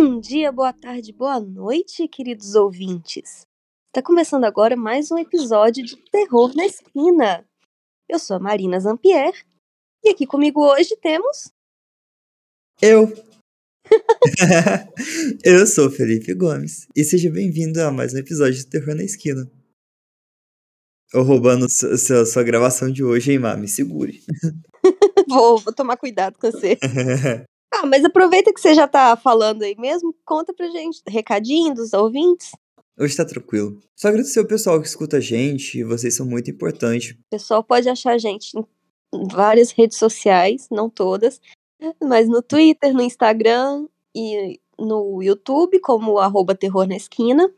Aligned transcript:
Bom 0.00 0.20
dia, 0.20 0.52
boa 0.52 0.72
tarde, 0.72 1.12
boa 1.12 1.40
noite, 1.40 2.06
queridos 2.06 2.54
ouvintes. 2.54 3.44
Está 3.88 4.00
começando 4.00 4.44
agora 4.44 4.76
mais 4.76 5.10
um 5.10 5.18
episódio 5.18 5.84
de 5.84 5.96
Terror 5.96 6.54
na 6.54 6.64
Esquina. 6.64 7.44
Eu 8.08 8.20
sou 8.20 8.36
a 8.36 8.38
Marina 8.38 8.78
Zampier 8.78 9.34
e 10.04 10.10
aqui 10.10 10.24
comigo 10.24 10.64
hoje 10.64 10.96
temos. 11.02 11.50
Eu! 12.80 13.12
Eu 15.44 15.66
sou 15.66 15.90
Felipe 15.90 16.32
Gomes 16.32 16.86
e 16.94 17.02
seja 17.02 17.28
bem-vindo 17.28 17.82
a 17.82 17.90
mais 17.90 18.14
um 18.14 18.18
episódio 18.18 18.54
de 18.54 18.66
Terror 18.66 18.94
na 18.94 19.02
Esquina. 19.02 19.50
Eu 21.12 21.24
roubando 21.24 21.68
sua, 21.68 22.24
sua 22.24 22.44
gravação 22.44 22.88
de 22.88 23.02
hoje, 23.02 23.32
hein, 23.32 23.40
Má? 23.40 23.56
Me 23.56 23.66
segure. 23.66 24.22
vou, 25.28 25.58
vou 25.58 25.74
tomar 25.74 25.96
cuidado 25.96 26.38
com 26.38 26.52
você. 26.52 26.78
Ah, 27.72 27.86
mas 27.86 28.04
aproveita 28.04 28.52
que 28.52 28.60
você 28.60 28.74
já 28.74 28.88
tá 28.88 29.16
falando 29.16 29.62
aí 29.62 29.76
mesmo, 29.78 30.12
conta 30.24 30.52
pra 30.54 30.68
gente, 30.70 31.02
recadinho 31.06 31.74
dos 31.74 31.92
ouvintes. 31.92 32.50
Hoje 32.98 33.16
tá 33.16 33.24
tranquilo. 33.24 33.80
Só 33.94 34.08
agradecer 34.08 34.40
o 34.40 34.46
pessoal 34.46 34.80
que 34.80 34.88
escuta 34.88 35.18
a 35.18 35.20
gente, 35.20 35.84
vocês 35.84 36.16
são 36.16 36.26
muito 36.26 36.50
importantes. 36.50 37.12
O 37.12 37.30
pessoal 37.30 37.62
pode 37.62 37.88
achar 37.88 38.14
a 38.14 38.18
gente 38.18 38.58
em 38.58 38.64
várias 39.30 39.70
redes 39.70 39.98
sociais, 39.98 40.66
não 40.70 40.90
todas, 40.90 41.40
mas 42.02 42.28
no 42.28 42.42
Twitter, 42.42 42.92
no 42.92 43.02
Instagram 43.02 43.86
e 44.14 44.60
no 44.78 45.22
YouTube, 45.22 45.80
como 45.80 46.18
arroba 46.18 46.54
Terror 46.54 46.86
na 46.88 46.96
Esquina. 46.96 47.50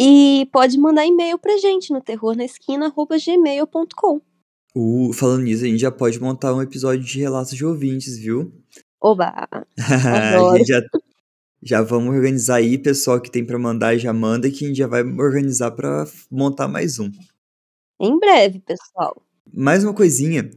E 0.00 0.48
pode 0.50 0.76
mandar 0.78 1.04
e-mail 1.04 1.38
pra 1.38 1.58
gente 1.58 1.92
no 1.92 2.00
terrornaesquina.gmail.com. 2.00 4.20
Uh, 4.74 5.12
falando 5.12 5.42
nisso, 5.42 5.64
a 5.64 5.66
gente 5.66 5.80
já 5.80 5.90
pode 5.90 6.18
montar 6.18 6.54
um 6.54 6.62
episódio 6.62 7.04
de 7.04 7.20
relatos 7.20 7.54
de 7.54 7.66
ouvintes, 7.66 8.16
viu? 8.16 8.50
Oba! 9.00 9.48
a 9.78 10.58
gente 10.58 10.68
já, 10.68 10.82
já 11.62 11.82
vamos 11.82 12.14
organizar 12.14 12.56
aí, 12.56 12.76
pessoal 12.76 13.20
que 13.20 13.30
tem 13.30 13.44
para 13.44 13.58
mandar 13.58 13.96
já 13.96 14.12
manda 14.12 14.50
que 14.50 14.64
a 14.64 14.68
gente 14.68 14.76
já 14.76 14.86
vai 14.86 15.02
organizar 15.02 15.70
para 15.70 16.06
montar 16.30 16.68
mais 16.68 16.98
um. 16.98 17.10
Em 17.98 18.18
breve, 18.18 18.60
pessoal. 18.60 19.22
Mais 19.52 19.84
uma 19.84 19.94
coisinha 19.94 20.50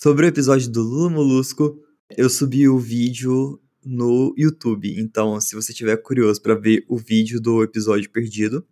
sobre 0.00 0.26
o 0.26 0.28
episódio 0.28 0.70
do 0.70 0.82
Lula 0.82 1.10
Molusco, 1.10 1.80
eu 2.16 2.28
subi 2.28 2.68
o 2.68 2.78
vídeo 2.78 3.60
no 3.84 4.34
YouTube. 4.36 4.98
Então, 4.98 5.40
se 5.40 5.54
você 5.54 5.72
tiver 5.72 5.96
curioso 5.96 6.42
para 6.42 6.54
ver 6.54 6.84
o 6.88 6.98
vídeo 6.98 7.40
do 7.40 7.62
episódio 7.62 8.10
perdido, 8.10 8.66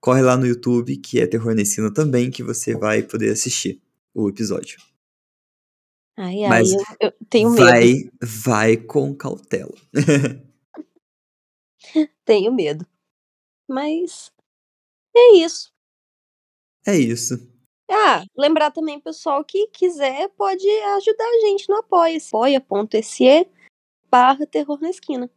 corre 0.00 0.20
lá 0.20 0.36
no 0.36 0.46
YouTube, 0.46 0.96
que 0.96 1.20
é 1.20 1.26
Terror 1.26 1.54
Nessino 1.54 1.92
também, 1.92 2.30
que 2.30 2.42
você 2.42 2.76
vai 2.76 3.02
poder 3.02 3.30
assistir 3.30 3.80
o 4.12 4.28
episódio. 4.28 4.78
Ai, 6.16 6.44
ai, 6.44 6.48
Mas 6.48 6.72
eu, 6.72 6.80
eu 7.00 7.12
tenho 7.28 7.54
vai, 7.54 7.80
medo. 7.80 8.12
Vai 8.22 8.76
com 8.76 9.14
cautela. 9.14 9.72
tenho 12.24 12.52
medo. 12.52 12.86
Mas 13.68 14.32
é 15.16 15.36
isso. 15.36 15.72
É 16.86 16.96
isso. 16.96 17.50
Ah, 17.90 18.24
lembrar 18.36 18.70
também, 18.70 19.00
pessoal, 19.00 19.44
que 19.44 19.66
quiser 19.68 20.28
pode 20.30 20.66
ajudar 20.68 21.24
a 21.24 21.40
gente 21.40 21.68
no 21.68 21.76
apoia-se. 21.76 22.28
apoia.se 22.28 23.48
barra 24.10 24.46
terror 24.46 24.80
na 24.80 24.90
esquina. 24.90 25.30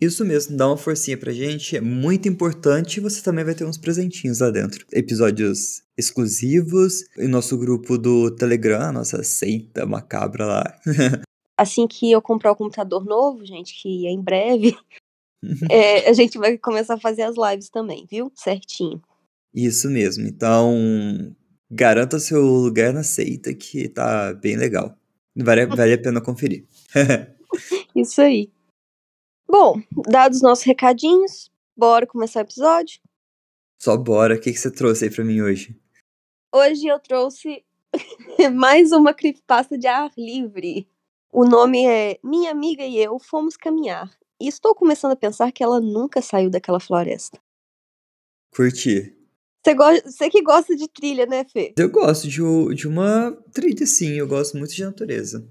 Isso 0.00 0.24
mesmo, 0.24 0.56
dá 0.56 0.66
uma 0.66 0.78
forcinha 0.78 1.18
pra 1.18 1.32
gente, 1.32 1.76
é 1.76 1.80
muito 1.80 2.26
importante 2.26 2.96
e 2.96 3.00
você 3.00 3.22
também 3.22 3.44
vai 3.44 3.54
ter 3.54 3.64
uns 3.64 3.76
presentinhos 3.76 4.40
lá 4.40 4.50
dentro. 4.50 4.86
Episódios 4.92 5.82
exclusivos, 5.96 7.04
em 7.18 7.28
nosso 7.28 7.58
grupo 7.58 7.98
do 7.98 8.30
Telegram, 8.30 8.80
a 8.80 8.92
nossa 8.92 9.22
seita 9.22 9.84
macabra 9.84 10.46
lá. 10.46 10.80
assim 11.60 11.86
que 11.86 12.10
eu 12.10 12.22
comprar 12.22 12.52
o 12.52 12.56
computador 12.56 13.04
novo, 13.04 13.44
gente, 13.44 13.74
que 13.80 14.06
é 14.06 14.10
em 14.10 14.22
breve, 14.22 14.74
é, 15.70 16.08
a 16.08 16.12
gente 16.14 16.38
vai 16.38 16.56
começar 16.56 16.94
a 16.94 17.00
fazer 17.00 17.22
as 17.22 17.36
lives 17.36 17.68
também, 17.68 18.06
viu? 18.10 18.32
Certinho. 18.34 19.02
Isso 19.52 19.90
mesmo, 19.90 20.26
então 20.26 21.36
garanta 21.70 22.18
seu 22.18 22.40
lugar 22.40 22.92
na 22.92 23.02
seita 23.02 23.52
que 23.52 23.88
tá 23.88 24.32
bem 24.32 24.56
legal. 24.56 24.96
Vale, 25.36 25.66
vale 25.66 25.92
a 25.92 25.98
pena 25.98 26.20
conferir. 26.20 26.66
Isso 27.94 28.20
aí. 28.22 28.50
Bom, 29.50 29.82
dados 30.08 30.36
os 30.36 30.42
nossos 30.44 30.64
recadinhos, 30.64 31.50
bora 31.76 32.06
começar 32.06 32.38
o 32.38 32.42
episódio? 32.42 33.00
Só 33.82 33.96
bora. 33.96 34.36
O 34.36 34.40
que, 34.40 34.52
que 34.52 34.58
você 34.58 34.70
trouxe 34.70 35.06
aí 35.06 35.10
pra 35.10 35.24
mim 35.24 35.40
hoje? 35.40 35.76
Hoje 36.54 36.86
eu 36.86 37.00
trouxe 37.00 37.64
mais 38.54 38.92
uma 38.92 39.12
creepypasta 39.12 39.76
de 39.76 39.88
ar 39.88 40.12
livre. 40.16 40.86
O 41.32 41.44
nome 41.44 41.84
é 41.84 42.20
Minha 42.22 42.52
Amiga 42.52 42.84
e 42.84 42.96
Eu 42.96 43.18
Fomos 43.18 43.56
Caminhar. 43.56 44.16
E 44.40 44.46
estou 44.46 44.72
começando 44.72 45.12
a 45.12 45.16
pensar 45.16 45.50
que 45.50 45.64
ela 45.64 45.80
nunca 45.80 46.22
saiu 46.22 46.48
daquela 46.48 46.78
floresta. 46.78 47.40
Curti. 48.54 49.12
Você, 49.64 49.74
go 49.74 49.84
Você 50.04 50.30
que 50.30 50.42
gosta 50.42 50.76
de 50.76 50.86
trilha, 50.86 51.26
né, 51.26 51.44
Fê? 51.44 51.74
Eu 51.76 51.90
gosto 51.90 52.28
de, 52.28 52.40
de 52.76 52.86
uma 52.86 53.32
trilha, 53.52 53.84
sim. 53.84 54.12
Eu 54.12 54.28
gosto 54.28 54.56
muito 54.56 54.72
de 54.72 54.84
natureza. 54.84 55.44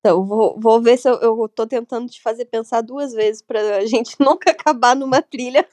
Então, 0.00 0.26
vou, 0.26 0.58
vou 0.58 0.80
ver 0.80 0.98
se 0.98 1.08
eu, 1.08 1.14
eu 1.20 1.48
tô 1.48 1.66
tentando 1.66 2.10
te 2.10 2.22
fazer 2.22 2.46
pensar 2.46 2.80
duas 2.80 3.12
vezes 3.12 3.42
pra 3.42 3.84
gente 3.84 4.16
nunca 4.18 4.50
acabar 4.50 4.96
numa 4.96 5.20
trilha. 5.20 5.66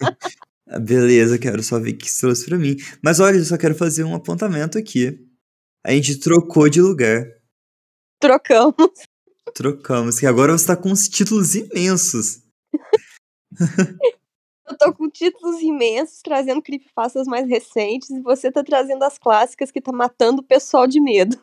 Ah, 0.69 0.79
beleza, 0.79 1.39
quero 1.39 1.63
só 1.63 1.79
ver 1.79 1.93
o 1.93 1.97
que 1.97 2.07
isso 2.07 2.19
trouxe 2.19 2.45
pra 2.45 2.57
mim. 2.57 2.75
Mas 3.01 3.21
olha, 3.21 3.37
eu 3.37 3.45
só 3.45 3.57
quero 3.57 3.73
fazer 3.73 4.03
um 4.03 4.13
apontamento 4.13 4.77
aqui. 4.77 5.25
A 5.85 5.93
gente 5.93 6.19
trocou 6.19 6.69
de 6.69 6.81
lugar. 6.81 7.25
Trocamos. 8.19 8.75
Trocamos, 9.53 10.19
que 10.19 10.25
agora 10.25 10.51
você 10.51 10.67
tá 10.67 10.75
com 10.75 10.89
uns 10.89 11.07
títulos 11.07 11.55
imensos. 11.55 12.41
eu 14.67 14.77
tô 14.77 14.93
com 14.93 15.09
títulos 15.09 15.61
imensos, 15.61 16.21
trazendo 16.21 16.61
creepypastas 16.61 17.27
mais 17.27 17.47
recentes, 17.47 18.09
e 18.09 18.19
você 18.19 18.51
tá 18.51 18.61
trazendo 18.61 19.03
as 19.03 19.17
clássicas 19.17 19.71
que 19.71 19.79
tá 19.79 19.93
matando 19.93 20.41
o 20.41 20.45
pessoal 20.45 20.85
de 20.85 20.99
medo. 20.99 21.41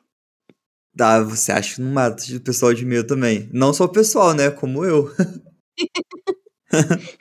Tá, 0.96 1.20
você 1.22 1.50
acha 1.50 1.74
que 1.74 1.80
não 1.80 1.92
mata 1.92 2.22
o 2.36 2.40
pessoal 2.40 2.72
de 2.72 2.84
medo 2.84 3.08
também. 3.08 3.48
Não 3.52 3.74
só 3.74 3.84
o 3.84 3.92
pessoal, 3.92 4.32
né? 4.32 4.50
Como 4.50 4.84
eu. 4.84 5.10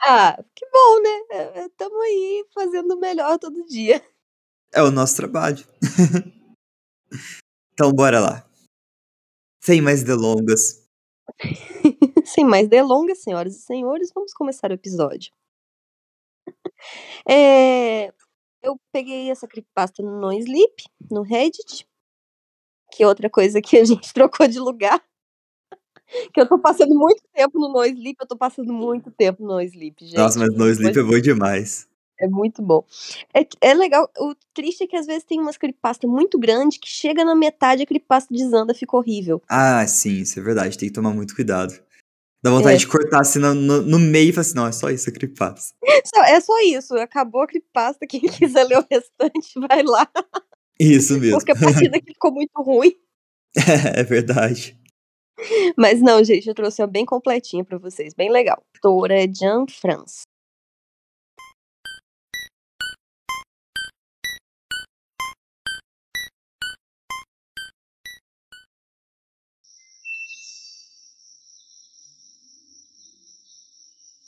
ah, 0.00 0.36
que 0.54 0.66
bom, 0.70 1.02
né? 1.02 1.66
Estamos 1.66 2.00
aí 2.02 2.44
fazendo 2.54 2.94
o 2.94 3.00
melhor 3.00 3.36
todo 3.38 3.66
dia. 3.66 4.00
É 4.72 4.80
o 4.82 4.92
nosso 4.92 5.16
trabalho. 5.16 5.66
então, 7.72 7.92
bora 7.92 8.20
lá. 8.20 8.48
Sem 9.60 9.80
mais 9.80 10.04
delongas. 10.04 10.86
Sem 12.24 12.44
mais 12.44 12.68
delongas, 12.68 13.22
senhoras 13.22 13.56
e 13.56 13.62
senhores, 13.62 14.12
vamos 14.14 14.32
começar 14.32 14.70
o 14.70 14.74
episódio. 14.74 15.32
É, 17.28 18.12
eu 18.62 18.80
peguei 18.92 19.30
essa 19.30 19.46
creepypasta 19.46 20.02
no 20.02 20.20
No 20.20 20.32
Sleep, 20.32 20.84
no 21.10 21.22
Reddit, 21.22 21.86
que 22.96 23.02
é 23.02 23.06
outra 23.06 23.28
coisa 23.28 23.60
que 23.60 23.76
a 23.76 23.84
gente 23.84 24.12
trocou 24.14 24.48
de 24.48 24.58
lugar. 24.58 25.02
Que 26.32 26.40
eu 26.40 26.48
tô 26.48 26.58
passando 26.58 26.94
muito 26.94 27.22
tempo 27.34 27.58
no 27.58 27.68
No 27.68 27.84
Sleep, 27.84 28.16
eu 28.20 28.26
tô 28.26 28.36
passando 28.36 28.72
muito 28.72 29.10
tempo 29.10 29.42
no 29.42 29.54
No 29.54 29.60
Sleep, 29.60 30.04
gente. 30.04 30.16
Nossa, 30.16 30.38
mas 30.38 30.54
No 30.54 30.68
Sleep 30.68 30.98
é 30.98 31.02
bom 31.02 31.20
demais. 31.20 31.88
É 32.18 32.26
muito 32.26 32.62
bom. 32.62 32.86
É, 33.34 33.46
é 33.60 33.74
legal, 33.74 34.10
o 34.18 34.34
triste 34.54 34.84
é 34.84 34.86
que 34.86 34.96
às 34.96 35.04
vezes 35.04 35.24
tem 35.24 35.38
umas 35.38 35.58
creepypasta 35.58 36.06
muito 36.06 36.38
grande 36.38 36.78
que 36.78 36.88
chega 36.88 37.24
na 37.24 37.34
metade 37.34 37.82
a 37.82 37.86
creepypasta 37.86 38.32
desanda, 38.32 38.72
fica 38.72 38.96
horrível. 38.96 39.42
Ah, 39.48 39.86
sim, 39.86 40.20
isso 40.20 40.38
é 40.38 40.42
verdade, 40.42 40.78
tem 40.78 40.88
que 40.88 40.94
tomar 40.94 41.10
muito 41.10 41.34
cuidado. 41.34 41.74
Dá 42.42 42.50
vontade 42.50 42.76
é. 42.76 42.78
de 42.78 42.86
cortar 42.86 43.20
assim 43.20 43.40
no, 43.40 43.52
no, 43.52 43.82
no, 43.82 43.98
meio 43.98 44.30
e 44.30 44.32
falar 44.32 44.42
assim, 44.42 44.54
não, 44.54 44.66
é 44.66 44.72
só 44.72 44.88
isso 44.88 45.10
a 45.10 45.12
creepypasta. 45.12 45.74
É 45.82 46.40
só 46.40 46.60
isso, 46.62 46.94
acabou 46.96 47.42
a 47.42 47.46
creepypasta, 47.46 48.06
quem 48.06 48.20
quiser 48.20 48.64
ler 48.64 48.78
o 48.78 48.86
restante 48.88 49.58
vai 49.68 49.82
lá. 49.82 50.08
Isso 50.78 51.18
mesmo. 51.18 51.38
Porque 51.38 51.52
a 51.52 51.56
partir 51.56 51.88
daqui 51.90 52.12
ficou 52.12 52.32
muito 52.32 52.52
ruim. 52.62 52.92
É, 53.96 54.02
verdade. 54.02 54.78
Mas 55.76 56.02
não, 56.02 56.22
gente, 56.22 56.46
eu 56.46 56.54
trouxe 56.54 56.82
uma 56.82 56.88
bem 56.88 57.06
completinha 57.06 57.64
para 57.64 57.78
vocês, 57.78 58.12
bem 58.12 58.30
legal. 58.30 58.62
Autora 58.74 59.24
é 59.24 59.26
Jean 59.26 59.66
France. 59.66 60.22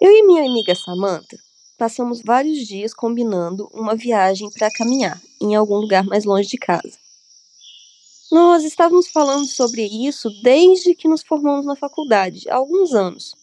Eu 0.01 0.11
e 0.13 0.23
minha 0.27 0.49
amiga 0.49 0.75
Samantha 0.75 1.37
passamos 1.79 2.21
vários 2.21 2.67
dias 2.67 2.93
combinando 2.93 3.71
uma 3.73 3.95
viagem 3.95 4.51
para 4.51 4.71
caminhar 4.71 5.19
em 5.41 5.55
algum 5.55 5.77
lugar 5.77 6.05
mais 6.05 6.25
longe 6.25 6.49
de 6.49 6.59
casa. 6.59 6.99
Nós 8.31 8.65
estávamos 8.65 9.09
falando 9.09 9.47
sobre 9.47 9.87
isso 9.87 10.29
desde 10.43 10.95
que 10.95 11.09
nos 11.09 11.23
formamos 11.23 11.65
na 11.65 11.77
faculdade, 11.77 12.51
há 12.51 12.57
alguns 12.57 12.93
anos, 12.93 13.35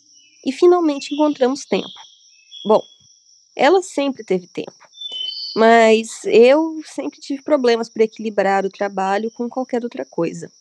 e 0.46 0.52
finalmente 0.52 1.14
encontramos 1.14 1.66
tempo. 1.66 1.88
Bom, 2.64 2.84
ela 3.56 3.82
sempre 3.82 4.24
teve 4.24 4.46
tempo, 4.46 4.76
mas 5.56 6.24
eu 6.26 6.82
sempre 6.86 7.20
tive 7.20 7.42
problemas 7.42 7.90
para 7.90 8.04
equilibrar 8.04 8.66
o 8.66 8.70
trabalho 8.70 9.32
com 9.32 9.50
qualquer 9.50 9.84
outra 9.84 10.06
coisa. 10.06 10.52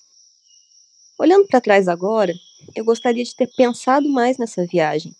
Olhando 1.19 1.47
para 1.47 1.61
trás 1.61 1.87
agora, 1.87 2.35
eu 2.75 2.85
gostaria 2.85 3.23
de 3.23 3.35
ter 3.35 3.49
pensado 3.55 4.09
mais 4.09 4.39
nessa 4.39 4.65
viagem 4.65 5.15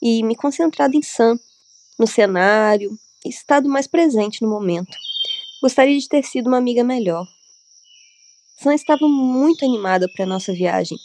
e 0.00 0.22
me 0.22 0.36
concentrado 0.36 0.96
em 0.96 1.02
Sam, 1.02 1.38
no 1.98 2.06
cenário, 2.06 2.98
estado 3.24 3.68
mais 3.68 3.86
presente 3.86 4.42
no 4.42 4.48
momento. 4.48 4.96
Gostaria 5.62 5.98
de 5.98 6.08
ter 6.08 6.24
sido 6.24 6.48
uma 6.48 6.58
amiga 6.58 6.84
melhor. 6.84 7.26
Sam 8.62 8.74
estava 8.74 9.06
muito 9.08 9.64
animada 9.64 10.08
para 10.14 10.26
nossa 10.26 10.52
viagem. 10.52 10.98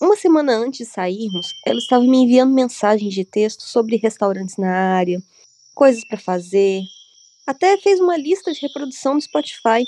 Uma 0.00 0.16
semana 0.16 0.52
antes 0.56 0.86
de 0.86 0.92
sairmos, 0.92 1.54
ela 1.66 1.78
estava 1.78 2.04
me 2.04 2.18
enviando 2.18 2.54
mensagens 2.54 3.12
de 3.12 3.24
texto 3.24 3.62
sobre 3.62 3.96
restaurantes 3.96 4.56
na 4.56 4.70
área, 4.70 5.22
coisas 5.74 6.04
para 6.04 6.18
fazer. 6.18 6.82
Até 7.46 7.76
fez 7.78 8.00
uma 8.00 8.16
lista 8.16 8.52
de 8.52 8.60
reprodução 8.60 9.14
no 9.14 9.20
Spotify 9.20 9.86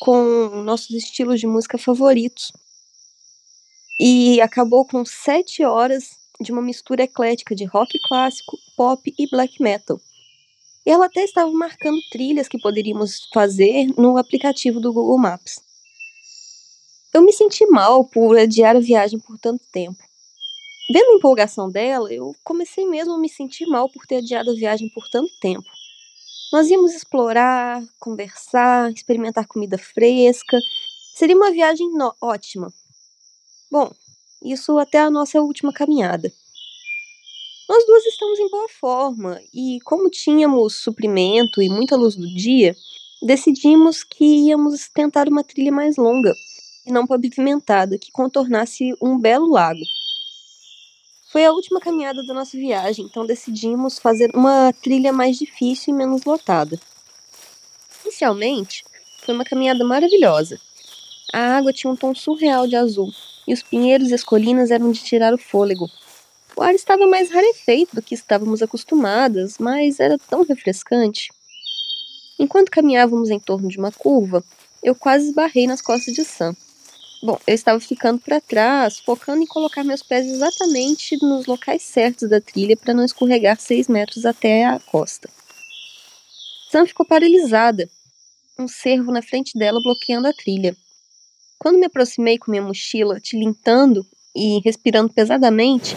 com 0.00 0.62
nossos 0.62 0.90
estilos 0.90 1.40
de 1.40 1.46
música 1.46 1.78
favoritos. 1.78 2.52
E 3.98 4.40
acabou 4.42 4.84
com 4.84 5.04
sete 5.06 5.64
horas 5.64 6.10
de 6.40 6.52
uma 6.52 6.62
mistura 6.62 7.04
eclética 7.04 7.54
de 7.54 7.64
rock 7.64 7.98
clássico, 8.06 8.58
pop 8.76 9.14
e 9.18 9.28
black 9.28 9.62
metal. 9.62 10.00
E 10.84 10.90
ela 10.90 11.06
até 11.06 11.24
estava 11.24 11.50
marcando 11.50 11.98
trilhas 12.10 12.48
que 12.48 12.60
poderíamos 12.60 13.28
fazer 13.32 13.86
no 13.96 14.16
aplicativo 14.16 14.80
do 14.80 14.92
Google 14.92 15.18
Maps. 15.18 15.60
Eu 17.12 17.22
me 17.22 17.32
senti 17.32 17.66
mal 17.66 18.04
por 18.04 18.38
adiar 18.38 18.76
a 18.76 18.80
viagem 18.80 19.18
por 19.18 19.38
tanto 19.38 19.64
tempo. 19.72 19.98
Vendo 20.92 21.12
a 21.12 21.16
empolgação 21.16 21.68
dela, 21.68 22.12
eu 22.12 22.36
comecei 22.44 22.86
mesmo 22.86 23.14
a 23.14 23.18
me 23.18 23.28
sentir 23.28 23.66
mal 23.66 23.88
por 23.88 24.06
ter 24.06 24.16
adiado 24.16 24.50
a 24.50 24.54
viagem 24.54 24.88
por 24.90 25.08
tanto 25.08 25.30
tempo. 25.40 25.66
Nós 26.52 26.68
íamos 26.68 26.94
explorar, 26.94 27.82
conversar, 27.98 28.92
experimentar 28.92 29.46
comida 29.48 29.76
fresca. 29.76 30.56
Seria 31.16 31.36
uma 31.36 31.50
viagem 31.50 31.88
ótima. 32.20 32.72
Bom, 33.70 33.90
isso 34.50 34.78
até 34.78 34.98
a 34.98 35.10
nossa 35.10 35.40
última 35.40 35.72
caminhada. 35.72 36.32
Nós 37.68 37.84
duas 37.84 38.06
estamos 38.06 38.38
em 38.38 38.48
boa 38.48 38.68
forma 38.68 39.40
e, 39.52 39.80
como 39.84 40.08
tínhamos 40.08 40.76
suprimento 40.76 41.60
e 41.60 41.68
muita 41.68 41.96
luz 41.96 42.14
do 42.14 42.26
dia, 42.34 42.76
decidimos 43.20 44.04
que 44.04 44.24
íamos 44.24 44.88
tentar 44.88 45.28
uma 45.28 45.42
trilha 45.42 45.72
mais 45.72 45.96
longa 45.96 46.32
e 46.86 46.92
não 46.92 47.06
pavimentada 47.06 47.98
que 47.98 48.12
contornasse 48.12 48.94
um 49.02 49.18
belo 49.18 49.50
lago. 49.50 49.80
Foi 51.32 51.44
a 51.44 51.50
última 51.50 51.80
caminhada 51.80 52.24
da 52.24 52.32
nossa 52.32 52.56
viagem, 52.56 53.04
então 53.04 53.26
decidimos 53.26 53.98
fazer 53.98 54.30
uma 54.32 54.72
trilha 54.72 55.12
mais 55.12 55.36
difícil 55.36 55.92
e 55.92 55.96
menos 55.96 56.24
lotada. 56.24 56.80
Inicialmente, 58.04 58.84
foi 59.24 59.34
uma 59.34 59.44
caminhada 59.44 59.84
maravilhosa. 59.84 60.60
A 61.32 61.56
água 61.56 61.72
tinha 61.72 61.92
um 61.92 61.96
tom 61.96 62.14
surreal 62.14 62.68
de 62.68 62.76
azul 62.76 63.12
e 63.46 63.52
os 63.52 63.62
pinheiros 63.62 64.10
e 64.10 64.14
as 64.14 64.24
colinas 64.24 64.70
eram 64.70 64.90
de 64.90 65.02
tirar 65.02 65.32
o 65.32 65.38
fôlego. 65.38 65.88
O 66.56 66.62
ar 66.62 66.74
estava 66.74 67.06
mais 67.06 67.30
rarefeito 67.30 67.94
do 67.94 68.02
que 68.02 68.14
estávamos 68.14 68.62
acostumadas, 68.62 69.58
mas 69.58 70.00
era 70.00 70.18
tão 70.18 70.42
refrescante. 70.42 71.30
Enquanto 72.38 72.70
caminhávamos 72.70 73.30
em 73.30 73.38
torno 73.38 73.68
de 73.68 73.78
uma 73.78 73.92
curva, 73.92 74.42
eu 74.82 74.94
quase 74.94 75.26
esbarrei 75.26 75.66
nas 75.66 75.82
costas 75.82 76.14
de 76.14 76.24
Sam. 76.24 76.56
Bom, 77.22 77.38
eu 77.46 77.54
estava 77.54 77.80
ficando 77.80 78.20
para 78.20 78.40
trás, 78.40 78.98
focando 79.00 79.42
em 79.42 79.46
colocar 79.46 79.82
meus 79.82 80.02
pés 80.02 80.26
exatamente 80.26 81.16
nos 81.22 81.46
locais 81.46 81.82
certos 81.82 82.28
da 82.28 82.40
trilha 82.40 82.76
para 82.76 82.94
não 82.94 83.04
escorregar 83.04 83.58
seis 83.58 83.88
metros 83.88 84.26
até 84.26 84.64
a 84.64 84.78
costa. 84.78 85.28
Sam 86.70 86.86
ficou 86.86 87.06
paralisada, 87.06 87.88
um 88.58 88.68
cervo 88.68 89.12
na 89.12 89.22
frente 89.22 89.58
dela 89.58 89.80
bloqueando 89.82 90.28
a 90.28 90.32
trilha. 90.32 90.76
Quando 91.58 91.78
me 91.78 91.86
aproximei 91.86 92.38
com 92.38 92.50
minha 92.50 92.62
mochila 92.62 93.18
tilintando 93.20 94.06
e 94.34 94.60
respirando 94.64 95.12
pesadamente, 95.12 95.96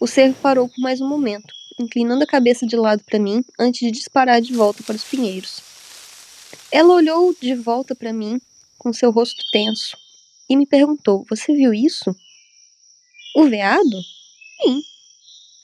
o 0.00 0.06
cervo 0.06 0.36
parou 0.40 0.68
por 0.68 0.80
mais 0.80 1.00
um 1.00 1.08
momento, 1.08 1.52
inclinando 1.78 2.24
a 2.24 2.26
cabeça 2.26 2.66
de 2.66 2.76
lado 2.76 3.04
para 3.04 3.18
mim 3.18 3.44
antes 3.58 3.80
de 3.80 3.90
disparar 3.90 4.40
de 4.40 4.54
volta 4.54 4.82
para 4.82 4.96
os 4.96 5.04
pinheiros. 5.04 5.60
Ela 6.72 6.94
olhou 6.94 7.34
de 7.40 7.54
volta 7.54 7.94
para 7.94 8.12
mim 8.12 8.40
com 8.78 8.92
seu 8.92 9.10
rosto 9.10 9.44
tenso 9.52 9.96
e 10.48 10.56
me 10.56 10.66
perguntou: 10.66 11.24
Você 11.28 11.54
viu 11.54 11.74
isso? 11.74 12.14
O 13.36 13.44
veado? 13.44 14.00
Sim. 14.62 14.80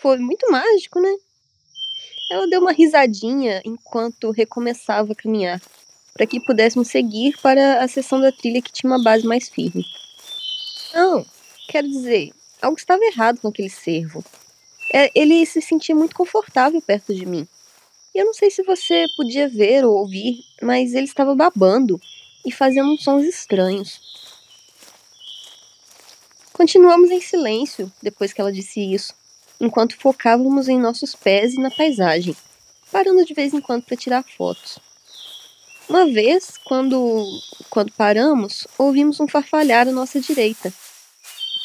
Foi 0.00 0.18
muito 0.18 0.50
mágico, 0.50 1.00
né? 1.00 1.14
Ela 2.30 2.46
deu 2.46 2.60
uma 2.60 2.72
risadinha 2.72 3.62
enquanto 3.64 4.30
recomeçava 4.30 5.12
a 5.12 5.16
caminhar, 5.16 5.60
para 6.14 6.26
que 6.26 6.40
pudéssemos 6.40 6.88
seguir 6.88 7.36
para 7.42 7.82
a 7.82 7.88
seção 7.88 8.20
da 8.20 8.30
trilha 8.30 8.62
que 8.62 8.72
tinha 8.72 8.90
uma 8.90 9.02
base 9.02 9.26
mais 9.26 9.48
firme. 9.48 9.84
Não, 10.94 11.26
quero 11.68 11.88
dizer, 11.88 12.32
algo 12.62 12.78
estava 12.78 13.04
errado 13.04 13.40
com 13.40 13.48
aquele 13.48 13.68
cervo. 13.68 14.24
É, 14.92 15.10
ele 15.12 15.44
se 15.44 15.60
sentia 15.60 15.94
muito 15.94 16.14
confortável 16.14 16.80
perto 16.80 17.12
de 17.12 17.26
mim. 17.26 17.46
E 18.14 18.18
eu 18.18 18.26
não 18.26 18.32
sei 18.32 18.48
se 18.48 18.62
você 18.62 19.06
podia 19.16 19.48
ver 19.48 19.84
ou 19.84 19.96
ouvir, 19.98 20.44
mas 20.62 20.94
ele 20.94 21.06
estava 21.06 21.34
babando 21.34 22.00
e 22.46 22.52
fazendo 22.52 22.96
sons 22.98 23.24
estranhos. 23.24 24.00
Continuamos 26.52 27.10
em 27.10 27.20
silêncio 27.20 27.92
depois 28.00 28.32
que 28.32 28.40
ela 28.40 28.52
disse 28.52 28.80
isso, 28.80 29.12
enquanto 29.60 29.96
focávamos 29.96 30.68
em 30.68 30.78
nossos 30.78 31.12
pés 31.16 31.54
e 31.54 31.60
na 31.60 31.72
paisagem, 31.72 32.36
parando 32.92 33.24
de 33.24 33.34
vez 33.34 33.52
em 33.52 33.60
quando 33.60 33.82
para 33.82 33.96
tirar 33.96 34.22
fotos. 34.22 34.78
Uma 35.88 36.06
vez, 36.06 36.58
quando, 36.64 37.24
quando 37.68 37.92
paramos, 37.92 38.66
ouvimos 38.78 39.20
um 39.20 39.28
farfalhar 39.28 39.86
à 39.86 39.92
nossa 39.92 40.18
direita, 40.18 40.72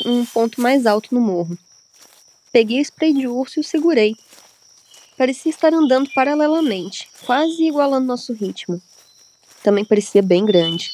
um 0.05 0.25
ponto 0.25 0.59
mais 0.61 0.85
alto 0.85 1.15
no 1.15 1.21
morro. 1.21 1.57
Peguei 2.51 2.79
o 2.79 2.81
spray 2.81 3.13
de 3.13 3.27
urso 3.27 3.59
e 3.59 3.61
o 3.61 3.63
segurei. 3.63 4.15
Parecia 5.17 5.49
estar 5.49 5.73
andando 5.73 6.09
paralelamente, 6.13 7.09
quase 7.25 7.63
igualando 7.63 8.07
nosso 8.07 8.33
ritmo. 8.33 8.81
Também 9.63 9.85
parecia 9.85 10.21
bem 10.21 10.45
grande. 10.45 10.89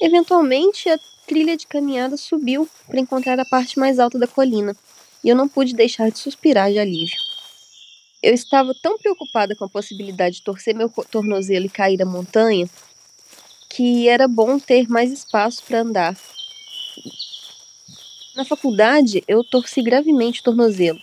Eventualmente, 0.00 0.88
a 0.90 0.98
trilha 1.26 1.56
de 1.56 1.66
caminhada 1.66 2.18
subiu 2.18 2.68
para 2.86 3.00
encontrar 3.00 3.40
a 3.40 3.44
parte 3.46 3.78
mais 3.78 3.98
alta 3.98 4.18
da 4.18 4.26
colina, 4.26 4.76
e 5.22 5.30
eu 5.30 5.36
não 5.36 5.48
pude 5.48 5.74
deixar 5.74 6.10
de 6.10 6.18
suspirar 6.18 6.70
de 6.70 6.78
alívio. 6.78 7.16
Eu 8.24 8.32
estava 8.32 8.74
tão 8.80 8.96
preocupada 8.96 9.54
com 9.54 9.66
a 9.66 9.68
possibilidade 9.68 10.36
de 10.36 10.42
torcer 10.42 10.74
meu 10.74 10.88
tornozelo 11.10 11.66
e 11.66 11.68
cair 11.68 11.98
da 11.98 12.06
montanha 12.06 12.66
que 13.68 14.08
era 14.08 14.26
bom 14.26 14.58
ter 14.58 14.88
mais 14.88 15.12
espaço 15.12 15.62
para 15.62 15.82
andar. 15.82 16.16
Na 18.34 18.42
faculdade, 18.46 19.22
eu 19.28 19.44
torci 19.44 19.82
gravemente 19.82 20.40
o 20.40 20.44
tornozelo. 20.44 20.98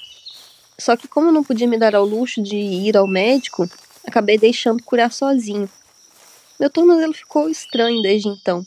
Só 0.80 0.98
que, 0.98 1.08
como 1.08 1.32
não 1.32 1.44
podia 1.44 1.68
me 1.68 1.78
dar 1.78 1.94
ao 1.94 2.04
luxo 2.04 2.42
de 2.42 2.58
ir 2.58 2.98
ao 2.98 3.06
médico, 3.06 3.70
acabei 4.04 4.40
deixando 4.40 4.82
curar 4.82 5.12
sozinho. 5.12 5.70
Meu 6.60 6.72
tornozelo 6.72 7.14
ficou 7.14 7.48
estranho 7.50 8.02
desde 8.02 8.30
então 8.30 8.66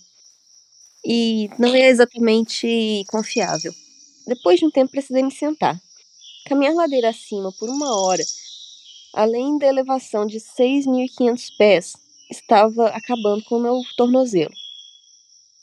e 1.04 1.50
não 1.58 1.74
é 1.74 1.88
exatamente 1.88 3.04
confiável. 3.08 3.74
Depois 4.28 4.60
de 4.60 4.66
um 4.66 4.70
tempo, 4.70 4.92
precisei 4.92 5.24
me 5.24 5.32
sentar. 5.32 5.76
Caminhar 6.46 6.74
ladeira 6.74 7.08
acima 7.08 7.50
por 7.58 7.68
uma 7.68 8.00
hora, 8.00 8.22
além 9.14 9.58
da 9.58 9.66
elevação 9.66 10.26
de 10.26 10.38
6.500 10.38 11.56
pés, 11.56 11.96
estava 12.30 12.88
acabando 12.88 13.44
com 13.44 13.56
o 13.56 13.62
meu 13.62 13.80
tornozelo. 13.96 14.52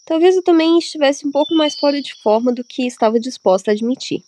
Talvez 0.06 0.36
eu 0.36 0.44
também 0.44 0.78
estivesse 0.78 1.28
um 1.28 1.32
pouco 1.32 1.54
mais 1.54 1.76
fora 1.76 2.02
de 2.02 2.16
forma 2.16 2.52
do 2.52 2.64
que 2.64 2.88
estava 2.88 3.20
disposta 3.20 3.72
a 3.72 3.74
admitir. 3.74 4.24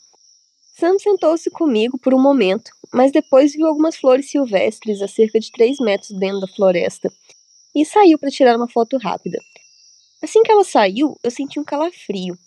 Sam 0.77 0.97
sentou-se 0.99 1.49
comigo 1.49 1.97
por 1.97 2.13
um 2.13 2.21
momento, 2.21 2.71
mas 2.93 3.11
depois 3.11 3.53
viu 3.53 3.67
algumas 3.67 3.95
flores 3.95 4.29
silvestres 4.29 5.01
a 5.01 5.07
cerca 5.07 5.39
de 5.39 5.51
3 5.51 5.77
metros 5.79 6.17
dentro 6.17 6.41
da 6.41 6.47
floresta 6.47 7.11
e 7.75 7.85
saiu 7.85 8.17
para 8.19 8.29
tirar 8.29 8.55
uma 8.55 8.67
foto 8.67 8.97
rápida. 8.97 9.39
Assim 10.21 10.41
que 10.43 10.51
ela 10.51 10.63
saiu, 10.63 11.17
eu 11.23 11.31
senti 11.31 11.59
um 11.59 11.63
calafrio. 11.63 12.37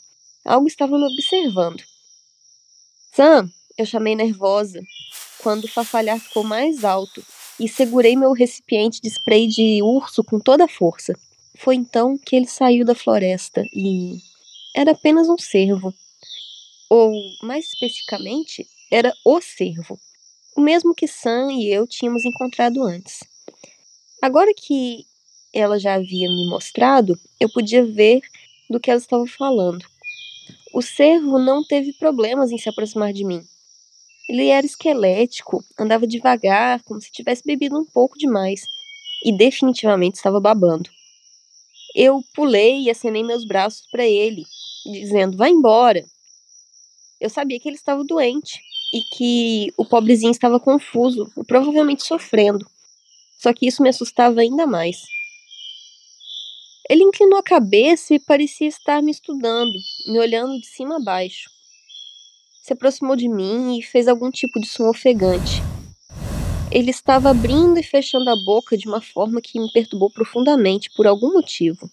Algo 0.45 0.67
estava 0.67 0.97
me 0.99 1.05
observando. 1.05 1.83
Sam, 3.13 3.51
eu 3.77 3.85
chamei 3.85 4.15
nervosa, 4.15 4.81
quando 5.47 5.63
o 5.63 5.69
farfalhar 5.69 6.19
ficou 6.19 6.43
mais 6.43 6.85
alto 6.85 7.25
e 7.61 7.69
segurei 7.69 8.17
meu 8.17 8.33
recipiente 8.33 9.01
de 9.01 9.07
spray 9.09 9.47
de 9.47 9.81
urso 9.81 10.25
com 10.25 10.41
toda 10.41 10.65
a 10.65 10.69
força. 10.69 11.17
Foi 11.57 11.77
então 11.77 12.19
que 12.19 12.35
ele 12.35 12.49
saiu 12.49 12.85
da 12.85 12.97
floresta 12.97 13.65
e 13.73 14.17
era 14.75 14.91
apenas 14.91 15.29
um 15.29 15.39
cervo. 15.39 15.95
Ou, 16.91 17.13
mais 17.45 17.67
especificamente, 17.67 18.67
era 18.91 19.15
o 19.25 19.41
cervo. 19.41 19.97
O 20.57 20.61
mesmo 20.61 20.93
que 20.93 21.07
Sam 21.07 21.53
e 21.53 21.73
eu 21.73 21.87
tínhamos 21.87 22.25
encontrado 22.25 22.83
antes. 22.83 23.21
Agora 24.21 24.53
que 24.53 25.07
ela 25.55 25.79
já 25.79 25.95
havia 25.95 26.29
me 26.29 26.51
mostrado, 26.51 27.17
eu 27.39 27.49
podia 27.53 27.85
ver 27.87 28.21
do 28.69 28.81
que 28.81 28.91
ela 28.91 28.99
estava 28.99 29.29
falando. 29.29 29.87
O 30.75 30.83
cervo 30.83 31.39
não 31.39 31.65
teve 31.65 31.93
problemas 31.93 32.51
em 32.51 32.59
se 32.59 32.69
aproximar 32.69 33.13
de 33.13 33.25
mim. 33.25 33.47
Ele 34.29 34.49
era 34.49 34.67
esquelético, 34.67 35.63
andava 35.79 36.07
devagar, 36.07 36.83
como 36.83 37.01
se 37.01 37.13
tivesse 37.13 37.43
bebido 37.45 37.79
um 37.79 37.85
pouco 37.85 38.19
demais, 38.19 38.67
e 39.25 39.37
definitivamente 39.37 40.17
estava 40.17 40.41
babando. 40.41 40.91
Eu 41.95 42.23
pulei 42.35 42.83
e 42.83 42.91
acenei 42.91 43.23
meus 43.23 43.47
braços 43.47 43.87
para 43.91 44.05
ele, 44.05 44.45
dizendo: 44.85 45.37
vai 45.37 45.51
embora. 45.51 46.05
Eu 47.21 47.31
sabia 47.31 47.59
que 47.59 47.69
ele 47.69 47.77
estava 47.77 48.05
doente 48.05 48.61
e 48.93 49.01
que 49.17 49.73
o 49.77 49.85
pobrezinho 49.85 50.31
estava 50.31 50.61
confuso 50.61 51.31
e 51.39 51.45
provavelmente 51.45 52.05
sofrendo. 52.05 52.67
Só 53.39 53.53
que 53.53 53.67
isso 53.67 53.83
me 53.83 53.89
assustava 53.89 54.41
ainda 54.41 54.67
mais. 54.67 55.03
Ele 56.89 57.03
inclinou 57.03 57.39
a 57.39 57.43
cabeça 57.43 58.15
e 58.15 58.21
parecia 58.21 58.69
estar 58.69 59.03
me 59.03 59.11
estudando, 59.11 59.77
me 60.07 60.19
olhando 60.19 60.59
de 60.61 60.67
cima 60.67 60.97
a 60.97 61.01
baixo. 61.01 61.56
Se 62.67 62.73
aproximou 62.73 63.15
de 63.15 63.29
mim 63.29 63.79
e 63.79 63.83
fez 63.85 64.09
algum 64.09 64.29
tipo 64.29 64.59
de 64.59 64.67
som 64.67 64.89
ofegante. 64.89 65.63
Ele 66.69 66.91
estava 66.91 67.31
abrindo 67.31 67.79
e 67.79 67.83
fechando 67.85 68.29
a 68.29 68.35
boca 68.45 68.77
de 68.77 68.89
uma 68.89 69.01
forma 69.01 69.41
que 69.41 69.61
me 69.61 69.71
perturbou 69.71 70.11
profundamente 70.11 70.91
por 70.97 71.07
algum 71.07 71.33
motivo. 71.33 71.89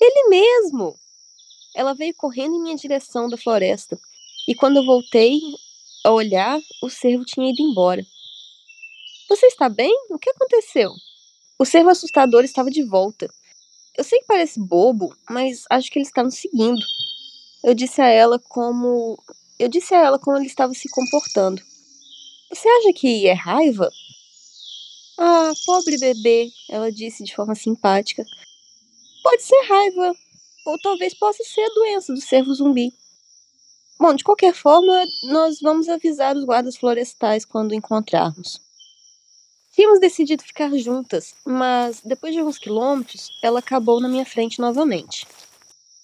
Ele 0.00 0.30
mesmo! 0.30 0.96
Ela 1.76 1.92
veio 1.92 2.14
correndo 2.14 2.54
em 2.54 2.62
minha 2.62 2.76
direção 2.76 3.28
da 3.28 3.36
floresta, 3.36 4.00
e 4.48 4.54
quando 4.54 4.78
eu 4.78 4.86
voltei 4.86 5.38
a 6.02 6.10
olhar, 6.10 6.58
o 6.82 6.88
cervo 6.88 7.22
tinha 7.22 7.50
ido 7.50 7.60
embora. 7.60 8.02
Você 9.28 9.48
está 9.48 9.68
bem? 9.68 9.94
O 10.08 10.18
que 10.18 10.30
aconteceu? 10.30 10.90
O 11.58 11.66
cervo 11.66 11.90
assustador 11.90 12.42
estava 12.42 12.70
de 12.70 12.82
volta. 12.84 13.28
Eu 13.98 14.02
sei 14.02 14.18
que 14.20 14.26
parece 14.26 14.58
bobo, 14.58 15.14
mas 15.28 15.64
acho 15.68 15.90
que 15.90 15.98
ele 15.98 16.06
está 16.06 16.22
nos 16.22 16.36
seguindo. 16.36 16.80
Eu 17.62 17.74
disse 17.74 18.00
a 18.00 18.08
ela 18.08 18.38
como. 18.38 19.22
Eu 19.58 19.68
disse 19.68 19.94
a 19.94 19.98
ela 19.98 20.18
como 20.18 20.36
ele 20.36 20.46
estava 20.46 20.74
se 20.74 20.88
comportando. 20.88 21.62
Você 22.50 22.68
acha 22.68 22.92
que 22.92 23.26
é 23.26 23.32
raiva? 23.32 23.90
Ah, 25.18 25.52
pobre 25.64 25.98
bebê, 25.98 26.50
ela 26.68 26.90
disse 26.90 27.22
de 27.22 27.34
forma 27.34 27.54
simpática. 27.54 28.24
Pode 29.22 29.42
ser 29.42 29.60
raiva, 29.68 30.14
ou 30.66 30.78
talvez 30.78 31.14
possa 31.14 31.44
ser 31.44 31.60
a 31.60 31.74
doença 31.74 32.12
do 32.12 32.20
cervo 32.20 32.52
zumbi. 32.54 32.92
Bom, 33.98 34.14
de 34.14 34.24
qualquer 34.24 34.52
forma, 34.52 35.04
nós 35.24 35.60
vamos 35.60 35.88
avisar 35.88 36.36
os 36.36 36.44
guardas 36.44 36.76
florestais 36.76 37.44
quando 37.44 37.74
encontrarmos. 37.74 38.60
Tínhamos 39.72 40.00
decidido 40.00 40.42
ficar 40.42 40.70
juntas, 40.76 41.34
mas 41.46 42.00
depois 42.04 42.34
de 42.34 42.40
alguns 42.40 42.58
quilômetros, 42.58 43.30
ela 43.42 43.60
acabou 43.60 44.00
na 44.00 44.08
minha 44.08 44.26
frente 44.26 44.60
novamente. 44.60 45.26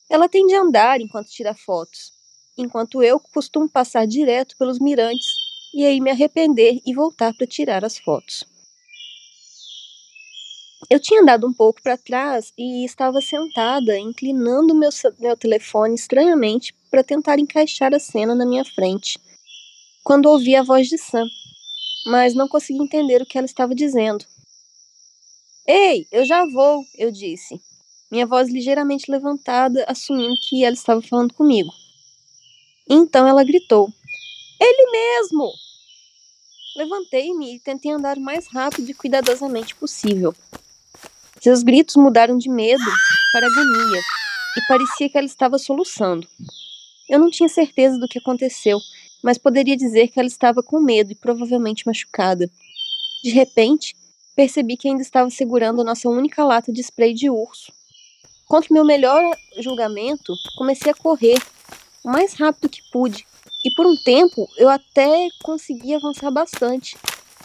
Ela 0.09 0.29
tende 0.29 0.55
a 0.55 0.63
andar 0.63 1.01
enquanto 1.01 1.29
tira 1.29 1.55
fotos, 1.55 2.13
enquanto 2.59 3.03
eu 3.03 3.21
costumo 3.33 3.69
passar 3.69 4.07
direto 4.07 4.57
pelos 4.59 4.81
mirantes 4.81 5.29
e 5.73 5.87
aí 5.87 6.01
me 6.01 6.11
arrepender 6.11 6.81
e 6.85 6.93
voltar 6.93 7.33
para 7.33 7.47
tirar 7.47 7.85
as 7.85 7.97
fotos. 7.97 8.45
Eu 10.91 10.99
tinha 10.99 11.21
andado 11.21 11.47
um 11.47 11.53
pouco 11.53 11.83
para 11.83 11.99
trás 11.99 12.53
e 12.57 12.85
estava 12.85 13.21
sentada, 13.21 13.99
inclinando 13.99 14.75
meu, 14.75 14.91
meu 15.19 15.37
telefone 15.37 15.95
estranhamente 15.95 16.75
para 16.91 17.05
tentar 17.05 17.39
encaixar 17.39 17.95
a 17.95 17.99
cena 17.99 18.35
na 18.35 18.47
minha 18.47 18.65
frente, 18.65 19.19
quando 20.03 20.27
ouvi 20.27 20.57
a 20.57 20.63
voz 20.63 20.89
de 20.89 20.97
Sam, 20.97 21.27
mas 22.07 22.35
não 22.35 22.49
consegui 22.49 22.83
entender 22.83 23.21
o 23.21 23.27
que 23.27 23.37
ela 23.37 23.45
estava 23.45 23.75
dizendo. 23.75 24.25
Ei, 25.67 26.07
eu 26.11 26.25
já 26.25 26.47
vou, 26.47 26.83
eu 26.97 27.13
disse, 27.13 27.61
minha 28.11 28.27
voz 28.27 28.49
ligeiramente 28.49 29.11
levantada, 29.11 29.85
assumindo 29.87 30.41
que 30.41 30.65
ela 30.65 30.75
estava 30.75 31.03
falando 31.03 31.35
comigo. 31.35 31.71
Então 32.89 33.27
ela 33.27 33.45
gritou: 33.45 33.93
Ele 34.61 34.91
mesmo! 34.91 35.53
Levantei-me 36.77 37.57
e 37.57 37.61
tentei 37.61 37.91
andar 37.91 38.17
o 38.17 38.21
mais 38.21 38.47
rápido 38.47 38.91
e 38.91 38.95
cuidadosamente 38.95 39.75
possível. 39.75 40.35
Seus 41.41 41.63
gritos 41.63 41.97
mudaram 41.97 42.39
de 42.39 42.49
medo 42.49 42.85
para 43.33 43.47
agonia 43.47 44.01
e 44.57 44.67
parecia 44.69 45.09
que 45.09 45.19
ela 45.19 45.27
estava 45.27 45.59
soluçando. 45.59 46.27
Eu 47.09 47.19
não 47.19 47.31
tinha 47.31 47.49
certeza 47.49 47.99
do 47.99 48.09
que 48.09 48.19
aconteceu, 48.19 48.79
mas 49.23 49.39
poderia 49.39 49.77
dizer 49.77 50.09
que 50.09 50.19
ela 50.19 50.29
estava 50.29 50.63
com 50.63 50.81
medo 50.81 51.13
e 51.13 51.17
provavelmente 51.17 51.87
machucada. 51.87 52.49
De 53.23 53.31
repente, 53.31 53.95
percebi 54.37 54.77
que 54.77 54.89
ainda 54.89 55.03
estava 55.03 55.29
segurando 55.31 55.81
a 55.81 55.85
nossa 55.85 56.09
única 56.09 56.45
lata 56.45 56.73
de 56.73 56.81
spray 56.81 57.13
de 57.13 57.29
urso. 57.29 57.73
Contra 58.47 58.73
meu 58.73 58.85
melhor 58.85 59.23
julgamento, 59.59 60.33
comecei 60.57 60.93
a 60.93 60.95
correr 60.95 61.39
o 62.09 62.11
mais 62.11 62.33
rápido 62.33 62.71
que 62.71 62.81
pude, 62.91 63.27
e 63.63 63.71
por 63.75 63.85
um 63.85 63.95
tempo 63.95 64.49
eu 64.57 64.67
até 64.71 65.29
consegui 65.43 65.95
avançar 65.95 66.31
bastante, 66.31 66.97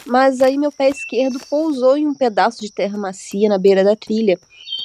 mas 0.06 0.40
aí 0.40 0.58
meu 0.58 0.72
pé 0.72 0.88
esquerdo 0.88 1.38
pousou 1.50 1.98
em 1.98 2.08
um 2.08 2.14
pedaço 2.14 2.62
de 2.62 2.72
terra 2.72 2.98
macia 2.98 3.50
na 3.50 3.58
beira 3.58 3.84
da 3.84 3.94
trilha. 3.94 4.40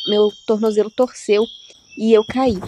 Meu 0.09 0.33
tornozelo 0.49 0.91
torceu 0.91 1.45
e 1.97 2.13
eu 2.13 2.25
caí. 2.27 2.59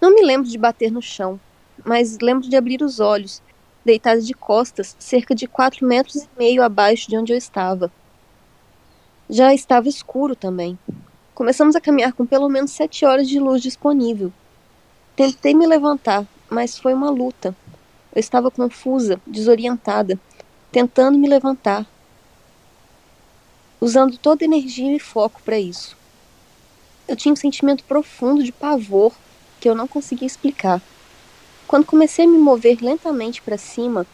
Não 0.00 0.14
me 0.14 0.22
lembro 0.22 0.48
de 0.48 0.56
bater 0.56 0.92
no 0.92 1.02
chão, 1.02 1.40
mas 1.84 2.18
lembro 2.22 2.48
de 2.48 2.54
abrir 2.54 2.82
os 2.82 3.00
olhos, 3.00 3.42
deitada 3.84 4.20
de 4.20 4.32
costas, 4.32 4.94
cerca 4.96 5.34
de 5.34 5.48
quatro 5.48 5.84
metros 5.84 6.22
e 6.22 6.28
meio 6.38 6.62
abaixo 6.62 7.08
de 7.08 7.18
onde 7.18 7.32
eu 7.32 7.36
estava. 7.36 7.90
Já 9.28 9.52
estava 9.52 9.88
escuro 9.88 10.36
também. 10.36 10.78
Começamos 11.36 11.76
a 11.76 11.82
caminhar 11.82 12.14
com 12.14 12.24
pelo 12.24 12.48
menos 12.48 12.70
sete 12.70 13.04
horas 13.04 13.28
de 13.28 13.38
luz 13.38 13.60
disponível. 13.60 14.32
Tentei 15.14 15.52
me 15.52 15.66
levantar, 15.66 16.26
mas 16.48 16.78
foi 16.78 16.94
uma 16.94 17.10
luta. 17.10 17.54
Eu 18.14 18.20
estava 18.20 18.50
confusa, 18.50 19.20
desorientada, 19.26 20.18
tentando 20.72 21.18
me 21.18 21.28
levantar, 21.28 21.84
usando 23.78 24.16
toda 24.16 24.46
energia 24.46 24.96
e 24.96 24.98
foco 24.98 25.42
para 25.42 25.58
isso. 25.58 25.94
Eu 27.06 27.14
tinha 27.14 27.34
um 27.34 27.36
sentimento 27.36 27.84
profundo 27.84 28.42
de 28.42 28.50
pavor 28.50 29.12
que 29.60 29.68
eu 29.68 29.74
não 29.74 29.86
conseguia 29.86 30.26
explicar. 30.26 30.80
Quando 31.68 31.84
comecei 31.84 32.24
a 32.24 32.28
me 32.28 32.38
mover 32.38 32.78
lentamente 32.80 33.42
para 33.42 33.58
cima, 33.58 34.06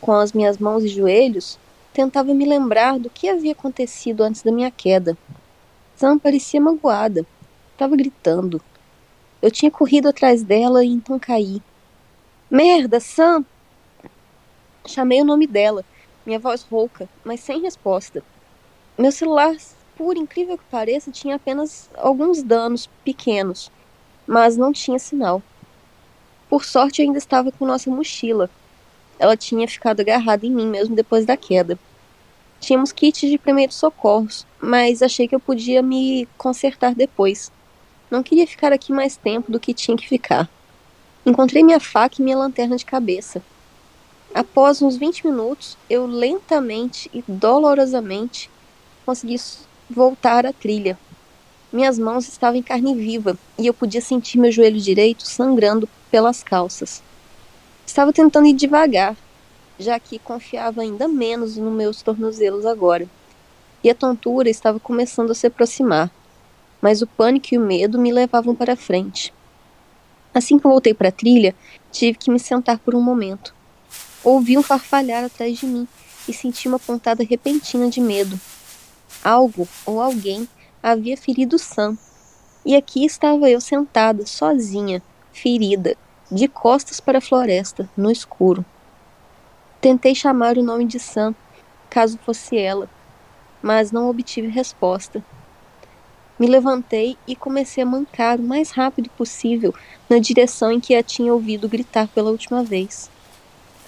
com 0.00 0.12
as 0.12 0.32
minhas 0.32 0.58
mãos 0.58 0.84
e 0.84 0.88
joelhos, 0.88 1.58
tentava 1.92 2.32
me 2.32 2.46
lembrar 2.46 3.00
do 3.00 3.10
que 3.10 3.28
havia 3.28 3.50
acontecido 3.50 4.22
antes 4.22 4.42
da 4.42 4.52
minha 4.52 4.70
queda. 4.70 5.18
Sam 6.02 6.18
parecia 6.18 6.60
magoada, 6.60 7.24
estava 7.70 7.94
gritando. 7.94 8.60
Eu 9.40 9.52
tinha 9.52 9.70
corrido 9.70 10.08
atrás 10.08 10.42
dela 10.42 10.84
e 10.84 10.88
então 10.88 11.16
caí. 11.16 11.62
Merda, 12.50 12.98
Sam! 12.98 13.44
Chamei 14.84 15.22
o 15.22 15.24
nome 15.24 15.46
dela, 15.46 15.84
minha 16.26 16.40
voz 16.40 16.64
rouca, 16.64 17.08
mas 17.22 17.38
sem 17.38 17.60
resposta. 17.60 18.20
Meu 18.98 19.12
celular, 19.12 19.54
por 19.96 20.16
incrível 20.16 20.58
que 20.58 20.64
pareça, 20.68 21.12
tinha 21.12 21.36
apenas 21.36 21.88
alguns 21.96 22.42
danos 22.42 22.88
pequenos, 23.04 23.70
mas 24.26 24.56
não 24.56 24.72
tinha 24.72 24.98
sinal. 24.98 25.40
Por 26.50 26.64
sorte, 26.64 27.00
ainda 27.00 27.18
estava 27.18 27.52
com 27.52 27.64
nossa 27.64 27.88
mochila. 27.88 28.50
Ela 29.20 29.36
tinha 29.36 29.68
ficado 29.68 30.00
agarrada 30.00 30.44
em 30.44 30.50
mim 30.50 30.66
mesmo 30.66 30.96
depois 30.96 31.24
da 31.24 31.36
queda. 31.36 31.78
Tínhamos 32.62 32.92
kits 32.92 33.28
de 33.28 33.36
primeiros 33.38 33.74
socorros, 33.74 34.46
mas 34.60 35.02
achei 35.02 35.26
que 35.26 35.34
eu 35.34 35.40
podia 35.40 35.82
me 35.82 36.28
consertar 36.38 36.94
depois. 36.94 37.50
Não 38.08 38.22
queria 38.22 38.46
ficar 38.46 38.72
aqui 38.72 38.92
mais 38.92 39.16
tempo 39.16 39.50
do 39.50 39.58
que 39.58 39.74
tinha 39.74 39.96
que 39.96 40.08
ficar. 40.08 40.48
Encontrei 41.26 41.64
minha 41.64 41.80
faca 41.80 42.16
e 42.18 42.22
minha 42.22 42.38
lanterna 42.38 42.76
de 42.76 42.84
cabeça. 42.84 43.42
Após 44.32 44.80
uns 44.80 44.96
20 44.96 45.26
minutos, 45.26 45.76
eu 45.90 46.06
lentamente 46.06 47.10
e 47.12 47.24
dolorosamente 47.26 48.48
consegui 49.04 49.40
voltar 49.90 50.46
à 50.46 50.52
trilha. 50.52 50.96
Minhas 51.72 51.98
mãos 51.98 52.28
estavam 52.28 52.60
em 52.60 52.62
carne 52.62 52.94
viva 52.94 53.36
e 53.58 53.66
eu 53.66 53.74
podia 53.74 54.00
sentir 54.00 54.38
meu 54.38 54.52
joelho 54.52 54.80
direito 54.80 55.26
sangrando 55.26 55.88
pelas 56.12 56.44
calças. 56.44 57.02
Estava 57.84 58.12
tentando 58.12 58.46
ir 58.46 58.52
devagar, 58.52 59.16
já 59.78 59.98
que 59.98 60.18
confiava 60.18 60.82
ainda 60.82 61.08
menos 61.08 61.56
nos 61.56 61.72
meus 61.72 62.02
tornozelos 62.02 62.66
agora. 62.66 63.08
E 63.82 63.90
a 63.90 63.94
tontura 63.94 64.48
estava 64.48 64.78
começando 64.78 65.30
a 65.30 65.34
se 65.34 65.46
aproximar, 65.46 66.10
mas 66.80 67.02
o 67.02 67.06
pânico 67.06 67.48
e 67.52 67.58
o 67.58 67.60
medo 67.60 67.98
me 67.98 68.12
levavam 68.12 68.54
para 68.54 68.76
frente. 68.76 69.32
Assim 70.34 70.58
que 70.58 70.64
voltei 70.64 70.94
para 70.94 71.08
a 71.08 71.12
trilha, 71.12 71.54
tive 71.90 72.16
que 72.16 72.30
me 72.30 72.38
sentar 72.38 72.78
por 72.78 72.94
um 72.94 73.02
momento. 73.02 73.54
Ouvi 74.24 74.56
um 74.56 74.62
farfalhar 74.62 75.24
atrás 75.24 75.58
de 75.58 75.66
mim 75.66 75.86
e 76.28 76.32
senti 76.32 76.68
uma 76.68 76.78
pontada 76.78 77.24
repentina 77.24 77.90
de 77.90 78.00
medo. 78.00 78.38
Algo 79.22 79.68
ou 79.84 80.00
alguém 80.00 80.48
havia 80.82 81.16
ferido 81.16 81.58
Sam. 81.58 81.98
E 82.64 82.76
aqui 82.76 83.04
estava 83.04 83.50
eu 83.50 83.60
sentada, 83.60 84.24
sozinha, 84.24 85.02
ferida, 85.32 85.96
de 86.30 86.48
costas 86.48 87.00
para 87.00 87.18
a 87.18 87.20
floresta, 87.20 87.90
no 87.96 88.10
escuro. 88.10 88.64
Tentei 89.82 90.14
chamar 90.14 90.56
o 90.56 90.62
nome 90.62 90.84
de 90.84 91.00
Sam, 91.00 91.34
caso 91.90 92.16
fosse 92.24 92.56
ela, 92.56 92.88
mas 93.60 93.90
não 93.90 94.08
obtive 94.08 94.46
resposta. 94.46 95.20
Me 96.38 96.46
levantei 96.46 97.18
e 97.26 97.34
comecei 97.34 97.82
a 97.82 97.86
mancar 97.86 98.38
o 98.38 98.44
mais 98.44 98.70
rápido 98.70 99.10
possível 99.10 99.74
na 100.08 100.20
direção 100.20 100.70
em 100.70 100.78
que 100.78 100.94
a 100.94 101.02
tinha 101.02 101.34
ouvido 101.34 101.68
gritar 101.68 102.06
pela 102.06 102.30
última 102.30 102.62
vez. 102.62 103.10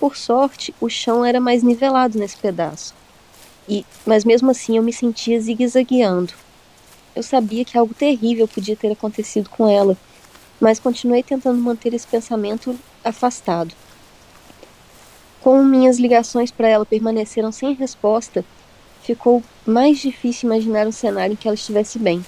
Por 0.01 0.17
sorte, 0.17 0.75
o 0.81 0.89
chão 0.89 1.25
era 1.25 1.39
mais 1.39 1.63
nivelado 1.63 2.19
nesse 2.19 2.39
pedaço. 2.39 2.93
E, 3.69 3.87
mas 4.05 4.25
mesmo 4.25 4.51
assim 4.51 4.77
eu 4.77 4.83
me 4.83 4.93
sentia 4.93 5.41
zigue-zagueando. 5.41 6.33
eu 7.15 7.23
sabia 7.23 7.65
que 7.65 7.79
algo 7.79 7.95
terrível 7.95 8.49
podia 8.49 8.75
ter 8.75 8.91
acontecido 8.91 9.49
com 9.49 9.69
ela, 9.69 9.97
mas 10.61 10.81
continuei 10.81 11.23
tentando 11.23 11.63
manter 11.63 11.95
esse 11.95 12.07
pensamento 12.09 12.77
afastado. 13.05 13.73
Como 15.45 15.63
minhas 15.63 15.99
ligações 15.99 16.51
para 16.51 16.69
ela 16.69 16.87
permaneceram 16.87 17.53
sem 17.53 17.75
resposta, 17.75 18.43
ficou 19.03 19.43
mais 19.67 19.99
difícil 19.99 20.49
imaginar 20.49 20.87
um 20.87 20.91
cenário 20.91 21.35
em 21.35 21.37
que 21.37 21.47
ela 21.47 21.55
estivesse 21.55 21.99
bem. 21.99 22.25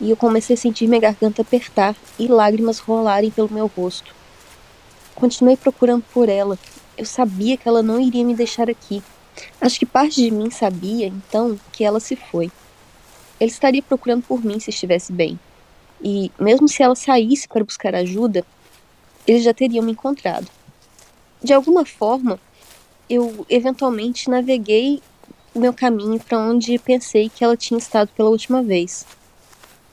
E 0.00 0.10
eu 0.10 0.16
comecei 0.16 0.54
a 0.54 0.56
sentir 0.56 0.88
minha 0.88 1.00
garganta 1.00 1.42
apertar 1.42 1.94
e 2.18 2.26
lágrimas 2.26 2.80
rolarem 2.80 3.30
pelo 3.30 3.48
meu 3.48 3.68
rosto. 3.68 4.12
Continuei 5.14 5.56
procurando 5.56 6.04
por 6.12 6.28
ela. 6.28 6.58
Eu 6.98 7.06
sabia 7.06 7.56
que 7.56 7.68
ela 7.68 7.80
não 7.80 8.00
iria 8.00 8.24
me 8.24 8.34
deixar 8.34 8.68
aqui. 8.68 9.04
Acho 9.60 9.78
que 9.78 9.86
parte 9.86 10.20
de 10.20 10.32
mim 10.32 10.50
sabia, 10.50 11.06
então, 11.06 11.56
que 11.70 11.84
ela 11.84 12.00
se 12.00 12.16
foi. 12.16 12.50
Ele 13.38 13.52
estaria 13.52 13.82
procurando 13.84 14.24
por 14.24 14.44
mim 14.44 14.58
se 14.58 14.70
estivesse 14.70 15.12
bem. 15.12 15.38
E, 16.02 16.32
mesmo 16.40 16.66
se 16.66 16.82
ela 16.82 16.96
saísse 16.96 17.46
para 17.46 17.62
buscar 17.62 17.94
ajuda, 17.94 18.44
eles 19.28 19.44
já 19.44 19.54
teriam 19.54 19.84
me 19.84 19.92
encontrado. 19.92 20.48
De 21.42 21.52
alguma 21.52 21.84
forma, 21.84 22.38
eu 23.10 23.44
eventualmente 23.48 24.30
naveguei 24.30 25.02
o 25.52 25.58
meu 25.58 25.72
caminho 25.72 26.20
para 26.20 26.38
onde 26.38 26.78
pensei 26.78 27.28
que 27.28 27.42
ela 27.42 27.56
tinha 27.56 27.78
estado 27.78 28.10
pela 28.16 28.30
última 28.30 28.62
vez. 28.62 29.04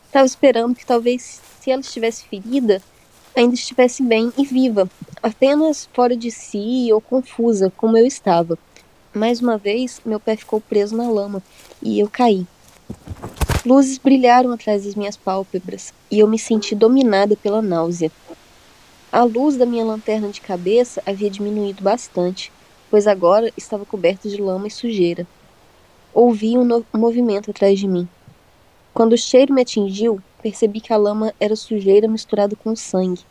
Estava 0.06 0.26
esperando 0.26 0.76
que 0.76 0.86
talvez, 0.86 1.42
se 1.60 1.72
ela 1.72 1.82
estivesse 1.82 2.26
ferida, 2.28 2.82
ainda 3.36 3.56
estivesse 3.56 4.04
bem 4.04 4.32
e 4.38 4.46
viva, 4.46 4.90
apenas 5.24 5.90
fora 5.92 6.16
de 6.16 6.30
si 6.30 6.90
ou 6.94 7.02
confusa, 7.02 7.74
como 7.76 7.98
eu 7.98 8.06
estava. 8.06 8.58
Mais 9.14 9.42
uma 9.42 9.58
vez, 9.58 10.00
meu 10.06 10.20
pé 10.20 10.36
ficou 10.36 10.62
preso 10.62 10.96
na 10.96 11.10
lama 11.10 11.42
e 11.82 12.00
eu 12.00 12.08
caí. 12.10 12.46
Luzes 13.66 13.98
brilharam 13.98 14.52
atrás 14.52 14.86
das 14.86 14.96
minhas 14.96 15.18
pálpebras 15.18 15.94
e 16.12 16.20
eu 16.20 16.28
me 16.28 16.38
senti 16.38 16.76
dominada 16.76 17.36
pela 17.36 17.62
náusea. 17.62 18.12
A 19.12 19.24
luz 19.24 19.58
da 19.58 19.66
minha 19.66 19.84
lanterna 19.84 20.30
de 20.30 20.40
cabeça 20.40 21.02
havia 21.04 21.32
diminuído 21.32 21.82
bastante, 21.82 22.52
pois 22.92 23.08
agora 23.08 23.52
estava 23.58 23.84
coberta 23.84 24.30
de 24.30 24.40
lama 24.40 24.68
e 24.68 24.72
sujeira. 24.72 25.26
Ouvi 26.14 26.56
um, 26.56 26.84
movimento 26.94 27.50
atrás 27.50 27.80
de 27.80 27.88
mim. 27.88 28.08
Quando 28.94 29.14
o 29.14 29.18
cheiro 29.18 29.52
me 29.52 29.64
atingiu, 29.64 30.22
percebi 30.44 30.80
que 30.80 30.94
a 30.94 30.98
lama 30.98 31.34
era 31.40 31.56
sujeira 31.56 32.08
misturada 32.08 32.56
com 32.56 32.76
sangue. 32.76 33.26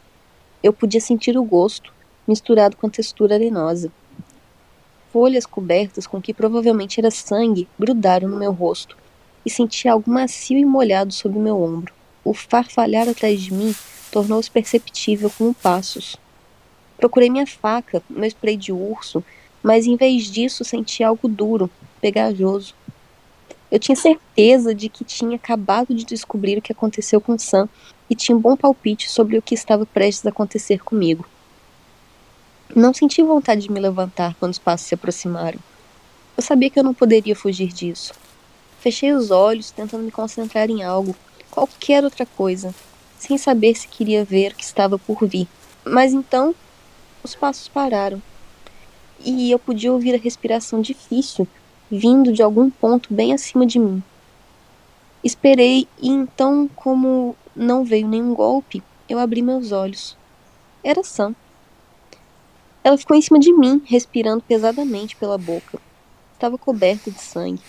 Eu 0.64 0.72
podia 0.72 1.00
sentir 1.00 1.38
o 1.38 1.44
gosto, 1.44 1.94
misturado 2.26 2.76
com 2.76 2.88
a 2.88 2.90
textura 2.90 3.36
arenosa. 3.36 3.92
Folhas 5.12 5.46
cobertas 5.46 6.08
com 6.08 6.20
que 6.20 6.34
provavelmente 6.34 6.98
era 6.98 7.10
sangue 7.12 7.68
grudaram 7.78 8.28
no 8.28 8.36
meu 8.36 8.50
rosto 8.50 8.96
e 9.46 9.50
senti 9.50 9.86
algo 9.86 10.10
macio 10.10 10.58
e 10.58 10.64
molhado 10.64 11.12
sob 11.12 11.38
meu 11.38 11.62
ombro. 11.62 11.94
O 12.24 12.34
farfalhar 12.34 13.08
atrás 13.08 13.40
de 13.40 13.54
mim 13.54 13.72
tornou-se 14.18 14.50
perceptível 14.50 15.30
como 15.30 15.54
passos. 15.54 16.16
Procurei 16.96 17.30
minha 17.30 17.46
faca, 17.46 18.02
meu 18.10 18.26
spray 18.26 18.56
de 18.56 18.72
urso, 18.72 19.22
mas 19.62 19.86
em 19.86 19.94
vez 19.94 20.24
disso 20.24 20.64
senti 20.64 21.04
algo 21.04 21.28
duro, 21.28 21.70
pegajoso. 22.00 22.74
Eu 23.70 23.78
tinha 23.78 23.94
certeza 23.94 24.74
de 24.74 24.88
que 24.88 25.04
tinha 25.04 25.36
acabado 25.36 25.94
de 25.94 26.04
descobrir 26.04 26.58
o 26.58 26.62
que 26.62 26.72
aconteceu 26.72 27.20
com 27.20 27.38
Sam 27.38 27.68
e 28.10 28.16
tinha 28.16 28.36
um 28.36 28.40
bom 28.40 28.56
palpite 28.56 29.08
sobre 29.08 29.38
o 29.38 29.42
que 29.42 29.54
estava 29.54 29.86
prestes 29.86 30.26
a 30.26 30.30
acontecer 30.30 30.82
comigo. 30.82 31.24
Não 32.74 32.92
senti 32.92 33.22
vontade 33.22 33.62
de 33.62 33.70
me 33.70 33.78
levantar 33.78 34.34
quando 34.34 34.50
os 34.50 34.58
passos 34.58 34.88
se 34.88 34.94
aproximaram. 34.96 35.60
Eu 36.36 36.42
sabia 36.42 36.70
que 36.70 36.80
eu 36.80 36.84
não 36.84 36.92
poderia 36.92 37.36
fugir 37.36 37.68
disso. 37.68 38.14
Fechei 38.80 39.12
os 39.12 39.30
olhos, 39.30 39.70
tentando 39.70 40.02
me 40.02 40.10
concentrar 40.10 40.68
em 40.68 40.82
algo, 40.82 41.14
qualquer 41.52 42.02
outra 42.02 42.26
coisa, 42.26 42.74
sem 43.18 43.36
saber 43.36 43.74
se 43.74 43.88
queria 43.88 44.24
ver 44.24 44.52
o 44.52 44.54
que 44.54 44.64
estava 44.64 44.98
por 44.98 45.26
vir. 45.26 45.48
Mas 45.84 46.12
então, 46.12 46.54
os 47.22 47.34
passos 47.34 47.68
pararam. 47.68 48.22
E 49.20 49.50
eu 49.50 49.58
podia 49.58 49.92
ouvir 49.92 50.14
a 50.14 50.18
respiração 50.18 50.80
difícil 50.80 51.46
vindo 51.90 52.32
de 52.32 52.42
algum 52.42 52.70
ponto 52.70 53.12
bem 53.12 53.32
acima 53.32 53.66
de 53.66 53.78
mim. 53.78 54.02
Esperei 55.24 55.88
e 56.00 56.08
então, 56.08 56.68
como 56.76 57.34
não 57.56 57.84
veio 57.84 58.06
nenhum 58.06 58.34
golpe, 58.34 58.82
eu 59.08 59.18
abri 59.18 59.42
meus 59.42 59.72
olhos. 59.72 60.16
Era 60.84 61.02
Sam. 61.02 61.34
Ela 62.84 62.96
ficou 62.96 63.16
em 63.16 63.22
cima 63.22 63.38
de 63.38 63.52
mim, 63.52 63.82
respirando 63.84 64.42
pesadamente 64.46 65.16
pela 65.16 65.36
boca. 65.36 65.78
Estava 66.34 66.56
coberta 66.56 67.10
de 67.10 67.20
sangue. 67.20 67.60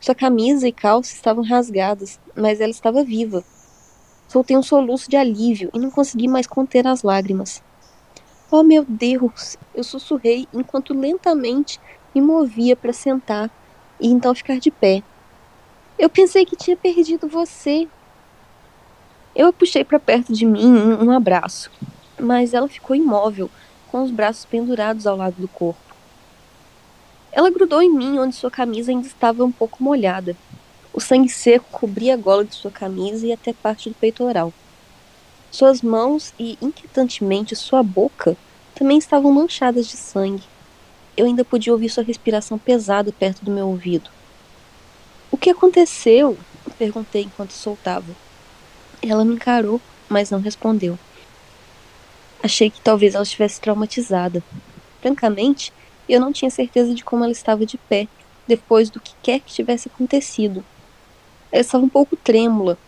Sua 0.00 0.14
camisa 0.14 0.66
e 0.66 0.72
calça 0.72 1.12
estavam 1.12 1.44
rasgadas, 1.44 2.18
mas 2.34 2.60
ela 2.60 2.70
estava 2.70 3.04
viva. 3.04 3.44
Soltei 4.28 4.56
um 4.56 4.62
soluço 4.62 5.08
de 5.08 5.16
alívio 5.16 5.70
e 5.72 5.78
não 5.78 5.90
consegui 5.90 6.28
mais 6.28 6.46
conter 6.46 6.86
as 6.86 7.02
lágrimas. 7.02 7.62
Oh 8.50 8.62
meu 8.62 8.84
Deus! 8.86 9.56
Eu 9.74 9.82
sussurrei 9.82 10.46
enquanto 10.52 10.92
lentamente 10.92 11.80
me 12.14 12.20
movia 12.20 12.76
para 12.76 12.92
sentar 12.92 13.50
e 13.98 14.08
então 14.08 14.34
ficar 14.34 14.58
de 14.58 14.70
pé. 14.70 15.02
Eu 15.98 16.08
pensei 16.08 16.44
que 16.44 16.56
tinha 16.56 16.76
perdido 16.76 17.26
você. 17.26 17.88
Eu 19.34 19.48
a 19.48 19.52
puxei 19.52 19.84
para 19.84 19.98
perto 19.98 20.32
de 20.32 20.44
mim 20.44 20.72
um 20.72 21.10
abraço, 21.10 21.70
mas 22.20 22.54
ela 22.54 22.68
ficou 22.68 22.94
imóvel, 22.94 23.50
com 23.90 24.02
os 24.02 24.10
braços 24.10 24.44
pendurados 24.44 25.06
ao 25.06 25.16
lado 25.16 25.36
do 25.38 25.48
corpo. 25.48 25.80
Ela 27.32 27.50
grudou 27.50 27.80
em 27.80 27.90
mim 27.90 28.18
onde 28.18 28.34
sua 28.34 28.50
camisa 28.50 28.90
ainda 28.90 29.06
estava 29.06 29.44
um 29.44 29.52
pouco 29.52 29.82
molhada. 29.82 30.36
O 30.92 31.00
sangue 31.00 31.28
seco 31.28 31.66
cobria 31.70 32.14
a 32.14 32.16
gola 32.16 32.44
de 32.44 32.54
sua 32.54 32.70
camisa 32.70 33.26
e 33.26 33.32
até 33.32 33.52
parte 33.52 33.88
do 33.88 33.94
peitoral. 33.94 34.52
Suas 35.50 35.80
mãos 35.80 36.32
e, 36.38 36.58
inquietantemente, 36.60 37.56
sua 37.56 37.82
boca 37.82 38.36
também 38.74 38.98
estavam 38.98 39.32
manchadas 39.32 39.86
de 39.86 39.96
sangue. 39.96 40.44
Eu 41.16 41.26
ainda 41.26 41.44
podia 41.44 41.72
ouvir 41.72 41.88
sua 41.88 42.04
respiração 42.04 42.58
pesada 42.58 43.12
perto 43.12 43.44
do 43.44 43.50
meu 43.50 43.68
ouvido. 43.68 44.10
O 45.30 45.36
que 45.36 45.50
aconteceu? 45.50 46.38
Perguntei 46.78 47.22
enquanto 47.22 47.52
soltava. 47.52 48.14
Ela 49.02 49.24
me 49.24 49.34
encarou, 49.34 49.80
mas 50.08 50.30
não 50.30 50.40
respondeu. 50.40 50.98
Achei 52.42 52.70
que 52.70 52.80
talvez 52.80 53.14
ela 53.14 53.24
estivesse 53.24 53.60
traumatizada. 53.60 54.42
Francamente, 55.00 55.72
eu 56.08 56.20
não 56.20 56.32
tinha 56.32 56.50
certeza 56.50 56.94
de 56.94 57.04
como 57.04 57.24
ela 57.24 57.32
estava 57.32 57.66
de 57.66 57.76
pé, 57.76 58.08
depois 58.46 58.90
do 58.90 59.00
que 59.00 59.14
quer 59.22 59.40
que 59.40 59.52
tivesse 59.52 59.88
acontecido. 59.88 60.64
Ela 61.50 61.62
estava 61.62 61.84
um 61.84 61.88
pouco 61.88 62.16
trêmula, 62.16 62.78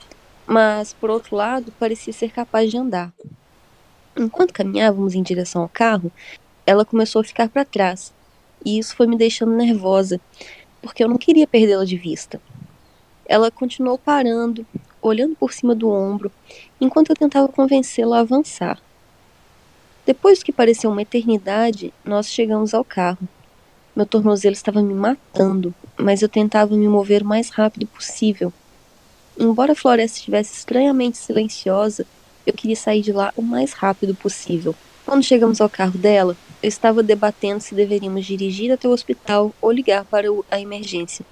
mas, 0.46 0.92
por 0.92 1.10
outro 1.10 1.36
lado, 1.36 1.72
parecia 1.78 2.12
ser 2.12 2.30
capaz 2.30 2.70
de 2.70 2.76
andar. 2.76 3.12
Enquanto 4.16 4.52
caminhávamos 4.52 5.14
em 5.14 5.22
direção 5.22 5.62
ao 5.62 5.68
carro, 5.68 6.12
ela 6.66 6.84
começou 6.84 7.20
a 7.20 7.24
ficar 7.24 7.48
para 7.48 7.64
trás, 7.64 8.12
e 8.64 8.78
isso 8.78 8.94
foi 8.94 9.06
me 9.06 9.16
deixando 9.16 9.52
nervosa, 9.52 10.20
porque 10.82 11.02
eu 11.02 11.08
não 11.08 11.16
queria 11.16 11.46
perdê-la 11.46 11.84
de 11.84 11.96
vista. 11.96 12.40
Ela 13.24 13.50
continuou 13.50 13.96
parando, 13.96 14.66
olhando 15.00 15.34
por 15.36 15.52
cima 15.52 15.74
do 15.74 15.88
ombro, 15.88 16.30
enquanto 16.80 17.10
eu 17.10 17.16
tentava 17.16 17.48
convencê-la 17.48 18.18
a 18.18 18.20
avançar. 18.20 18.80
Depois 20.04 20.40
do 20.40 20.44
que 20.44 20.52
pareceu 20.52 20.90
uma 20.90 21.02
eternidade, 21.02 21.94
nós 22.04 22.28
chegamos 22.28 22.74
ao 22.74 22.84
carro. 22.84 23.28
Meu 23.94 24.06
tornozelo 24.06 24.54
estava 24.54 24.82
me 24.82 24.94
matando, 24.94 25.74
mas 25.96 26.22
eu 26.22 26.28
tentava 26.28 26.76
me 26.76 26.88
mover 26.88 27.22
o 27.22 27.26
mais 27.26 27.50
rápido 27.50 27.86
possível. 27.86 28.52
Embora 29.38 29.72
a 29.72 29.76
floresta 29.76 30.18
estivesse 30.18 30.54
estranhamente 30.54 31.18
silenciosa, 31.18 32.06
eu 32.46 32.52
queria 32.52 32.76
sair 32.76 33.02
de 33.02 33.12
lá 33.12 33.32
o 33.36 33.42
mais 33.42 33.72
rápido 33.72 34.14
possível. 34.14 34.74
Quando 35.04 35.24
chegamos 35.24 35.60
ao 35.60 35.68
carro 35.68 35.98
dela, 35.98 36.36
eu 36.62 36.68
estava 36.68 37.02
debatendo 37.02 37.60
se 37.60 37.74
deveríamos 37.74 38.24
dirigir 38.24 38.70
até 38.70 38.86
o 38.86 38.92
hospital 38.92 39.52
ou 39.60 39.72
ligar 39.72 40.04
para 40.04 40.28
a 40.50 40.60
emergência. 40.60 41.24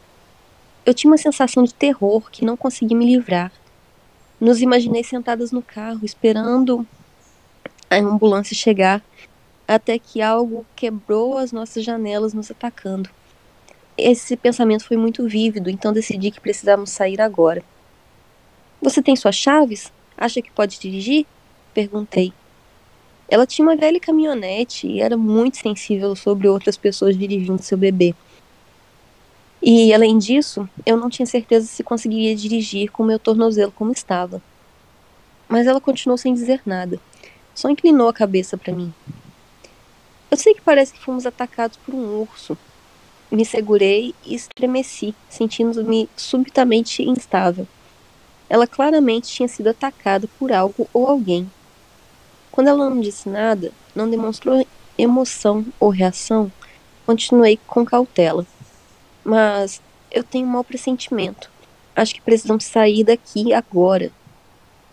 Eu 0.85 0.95
tinha 0.95 1.11
uma 1.11 1.19
sensação 1.19 1.63
de 1.63 1.75
terror 1.75 2.31
que 2.31 2.45
não 2.45 2.57
conseguia 2.57 2.97
me 2.97 3.07
livrar. 3.07 3.53
Nos 4.41 4.61
imaginei 4.63 5.05
sentadas 5.05 5.53
no 5.53 5.63
carro, 5.63 6.01
esperando 6.03 6.87
a 7.91 7.97
ambulância 7.97 8.57
chegar, 8.57 9.03
até 9.69 9.99
que 9.99 10.23
algo 10.23 10.65
quebrou 10.75 11.37
as 11.37 11.53
nossas 11.53 11.85
janelas 11.85 12.33
nos 12.33 12.51
atacando. 12.51 13.11
Esse 13.99 14.35
pensamento 14.35 14.87
foi 14.87 14.97
muito 14.97 15.29
vívido, 15.29 15.69
então 15.69 15.93
decidi 15.93 16.31
que 16.31 16.41
precisávamos 16.41 16.91
sair 16.91 17.21
agora. 17.21 17.63
Você 18.81 19.03
tem 19.03 19.15
suas 19.15 19.35
chaves? 19.35 19.93
Acha 20.17 20.41
que 20.41 20.51
pode 20.51 20.79
dirigir? 20.79 21.27
Perguntei. 21.75 22.33
Ela 23.29 23.47
tinha 23.47 23.67
uma 23.67 23.77
velha 23.77 24.01
caminhonete 24.01 24.87
e 24.87 25.03
era 25.03 25.17
muito 25.17 25.59
sensível 25.59 26.17
sobre 26.17 26.49
outras 26.49 26.79
pessoas 26.79 27.19
dirigindo 27.19 27.63
seu 27.63 27.77
bebê. 27.77 28.15
E, 29.61 29.93
além 29.93 30.17
disso, 30.17 30.67
eu 30.87 30.97
não 30.97 31.11
tinha 31.11 31.27
certeza 31.27 31.67
se 31.67 31.83
conseguiria 31.83 32.35
dirigir 32.35 32.91
com 32.91 33.05
meu 33.05 33.19
tornozelo 33.19 33.73
como 33.73 33.93
estava. 33.93 34.41
Mas 35.47 35.67
ela 35.67 35.81
continuou 35.81 36.17
sem 36.17 36.33
dizer 36.33 36.63
nada. 36.65 36.99
Só 37.55 37.69
inclinou 37.69 38.09
a 38.09 38.15
cabeça 38.15 38.57
para 38.57 38.73
mim. 38.73 38.95
Eu 40.39 40.41
sei 40.41 40.55
que 40.55 40.61
parece 40.61 40.93
que 40.93 41.01
fomos 41.01 41.27
atacados 41.27 41.77
por 41.79 41.93
um 41.93 42.21
urso. 42.21 42.57
Me 43.29 43.45
segurei 43.45 44.15
e 44.25 44.37
estremeci, 44.37 45.13
sentindo-me 45.29 46.09
subitamente 46.17 47.03
instável. 47.03 47.67
ela 48.49 48.65
claramente 48.65 49.27
tinha 49.27 49.49
sido 49.49 49.67
atacada 49.67 50.29
por 50.39 50.53
algo 50.53 50.89
ou 50.95 51.09
alguém. 51.09 51.51
Quando 52.53 52.69
ela 52.69 52.89
não 52.89 53.01
disse 53.01 53.29
nada, 53.29 53.73
não 53.97 54.09
demonstrou 54.09 54.65
emoção 54.97 55.67
ou 55.81 55.89
reação, 55.89 56.53
continuei 57.05 57.59
com 57.67 57.85
cautela. 57.85 58.47
Mas 59.25 59.83
eu 60.09 60.23
tenho 60.23 60.47
um 60.47 60.51
mau 60.51 60.63
pressentimento. 60.63 61.51
Acho 61.97 62.15
que 62.15 62.23
precisamos 62.23 62.65
sair 62.65 63.03
daqui 63.03 63.53
agora. 63.53 64.13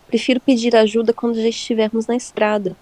Prefiro 0.08 0.40
pedir 0.40 0.76
ajuda 0.76 1.14
quando 1.14 1.40
já 1.40 1.48
estivermos 1.48 2.08
na 2.08 2.16
estrada, 2.16 2.76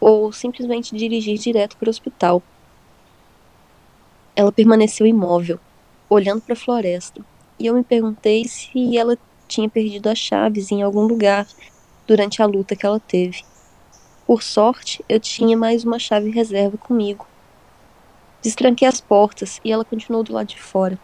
ou 0.00 0.32
simplesmente 0.32 0.96
dirigir 0.96 1.38
direto 1.38 1.76
para 1.76 1.88
o 1.88 1.90
hospital. 1.90 2.42
Ela 4.36 4.52
permaneceu 4.52 5.06
imóvel, 5.06 5.58
olhando 6.08 6.40
para 6.42 6.52
a 6.52 6.56
floresta, 6.56 7.24
e 7.58 7.66
eu 7.66 7.74
me 7.74 7.82
perguntei 7.82 8.44
se 8.44 8.96
ela 8.96 9.16
tinha 9.48 9.68
perdido 9.68 10.08
as 10.08 10.18
chaves 10.18 10.70
em 10.70 10.82
algum 10.82 11.02
lugar 11.02 11.46
durante 12.06 12.40
a 12.40 12.46
luta 12.46 12.76
que 12.76 12.86
ela 12.86 13.00
teve. 13.00 13.42
Por 14.26 14.42
sorte, 14.42 15.04
eu 15.08 15.18
tinha 15.18 15.56
mais 15.56 15.84
uma 15.84 15.98
chave 15.98 16.30
reserva 16.30 16.76
comigo. 16.76 17.26
Destranquei 18.42 18.86
as 18.86 19.00
portas 19.00 19.58
e 19.64 19.72
ela 19.72 19.84
continuou 19.84 20.22
do 20.22 20.32
lado 20.32 20.48
de 20.48 20.60
fora. 20.60 20.98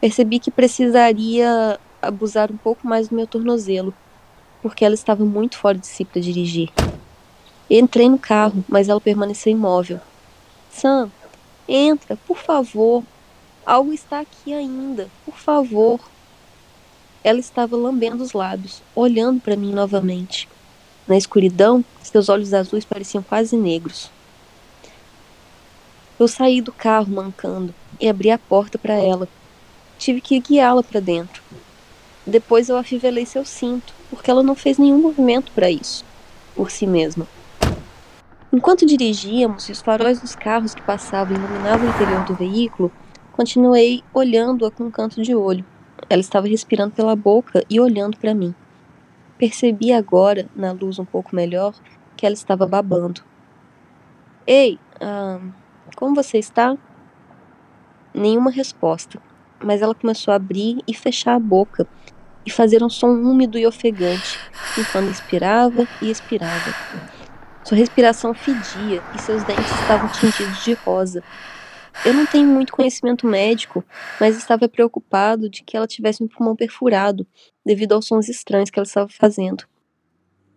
Percebi 0.00 0.38
que 0.38 0.50
precisaria 0.50 1.80
abusar 2.00 2.52
um 2.52 2.56
pouco 2.56 2.86
mais 2.86 3.08
do 3.08 3.16
meu 3.16 3.26
tornozelo, 3.26 3.94
porque 4.62 4.84
ela 4.84 4.94
estava 4.94 5.24
muito 5.24 5.58
fora 5.58 5.78
de 5.78 5.86
si 5.86 6.04
para 6.04 6.20
dirigir. 6.20 6.70
Entrei 7.68 8.08
no 8.08 8.18
carro, 8.18 8.64
mas 8.68 8.88
ela 8.88 9.00
permaneceu 9.00 9.52
imóvel. 9.52 10.00
Sam, 10.70 11.10
entra, 11.68 12.16
por 12.26 12.38
favor. 12.38 13.02
Algo 13.64 13.92
está 13.92 14.20
aqui 14.20 14.54
ainda, 14.54 15.08
por 15.24 15.36
favor. 15.36 16.00
Ela 17.24 17.40
estava 17.40 17.76
lambendo 17.76 18.22
os 18.22 18.32
lábios, 18.32 18.82
olhando 18.94 19.40
para 19.40 19.56
mim 19.56 19.72
novamente. 19.72 20.48
Na 21.08 21.16
escuridão, 21.16 21.84
seus 22.02 22.28
olhos 22.28 22.54
azuis 22.54 22.84
pareciam 22.84 23.22
quase 23.22 23.56
negros. 23.56 24.10
Eu 26.18 26.28
saí 26.28 26.60
do 26.60 26.72
carro 26.72 27.08
mancando 27.10 27.74
e 28.00 28.08
abri 28.08 28.30
a 28.30 28.38
porta 28.38 28.78
para 28.78 28.94
ela. 28.94 29.28
Tive 29.98 30.20
que 30.20 30.38
guiá-la 30.38 30.82
para 30.82 31.00
dentro. 31.00 31.42
Depois 32.24 32.68
eu 32.68 32.76
afivelei 32.76 33.26
seu 33.26 33.44
cinto, 33.44 33.92
porque 34.08 34.30
ela 34.30 34.42
não 34.42 34.54
fez 34.54 34.78
nenhum 34.78 34.98
movimento 34.98 35.52
para 35.52 35.70
isso, 35.70 36.04
por 36.54 36.70
si 36.70 36.86
mesma. 36.86 37.26
Enquanto 38.56 38.86
dirigíamos 38.86 39.68
e 39.68 39.72
os 39.72 39.82
faróis 39.82 40.18
dos 40.18 40.34
carros 40.34 40.74
que 40.74 40.80
passavam 40.80 41.36
iluminavam 41.36 41.86
o 41.86 41.90
interior 41.90 42.24
do 42.24 42.34
veículo, 42.34 42.90
continuei 43.32 44.02
olhando-a 44.14 44.70
com 44.70 44.84
um 44.84 44.90
canto 44.90 45.20
de 45.22 45.34
olho. 45.34 45.62
Ela 46.08 46.22
estava 46.22 46.48
respirando 46.48 46.94
pela 46.94 47.14
boca 47.14 47.62
e 47.68 47.78
olhando 47.78 48.16
para 48.16 48.32
mim. 48.32 48.54
Percebi 49.36 49.92
agora, 49.92 50.48
na 50.56 50.72
luz 50.72 50.98
um 50.98 51.04
pouco 51.04 51.36
melhor, 51.36 51.74
que 52.16 52.24
ela 52.24 52.32
estava 52.32 52.66
babando. 52.66 53.20
Ei, 54.46 54.78
ah, 55.02 55.38
como 55.94 56.14
você 56.14 56.38
está? 56.38 56.78
Nenhuma 58.14 58.50
resposta, 58.50 59.20
mas 59.62 59.82
ela 59.82 59.94
começou 59.94 60.32
a 60.32 60.36
abrir 60.36 60.78
e 60.88 60.94
fechar 60.94 61.34
a 61.34 61.38
boca 61.38 61.86
e 62.46 62.50
fazer 62.50 62.82
um 62.82 62.88
som 62.88 63.08
úmido 63.08 63.58
e 63.58 63.66
ofegante, 63.66 64.38
enquanto 64.78 65.10
inspirava 65.10 65.86
e 66.00 66.10
expirava. 66.10 66.74
Sua 67.66 67.76
respiração 67.76 68.32
fedia 68.32 69.02
e 69.12 69.20
seus 69.20 69.42
dentes 69.42 69.72
estavam 69.80 70.08
tingidos 70.12 70.62
de 70.62 70.74
rosa. 70.74 71.20
Eu 72.04 72.14
não 72.14 72.24
tenho 72.24 72.46
muito 72.46 72.72
conhecimento 72.72 73.26
médico, 73.26 73.84
mas 74.20 74.36
estava 74.36 74.68
preocupado 74.68 75.50
de 75.50 75.64
que 75.64 75.76
ela 75.76 75.88
tivesse 75.88 76.22
um 76.22 76.28
pulmão 76.28 76.54
perfurado 76.54 77.26
devido 77.64 77.94
aos 77.94 78.06
sons 78.06 78.28
estranhos 78.28 78.70
que 78.70 78.78
ela 78.78 78.86
estava 78.86 79.08
fazendo. 79.08 79.64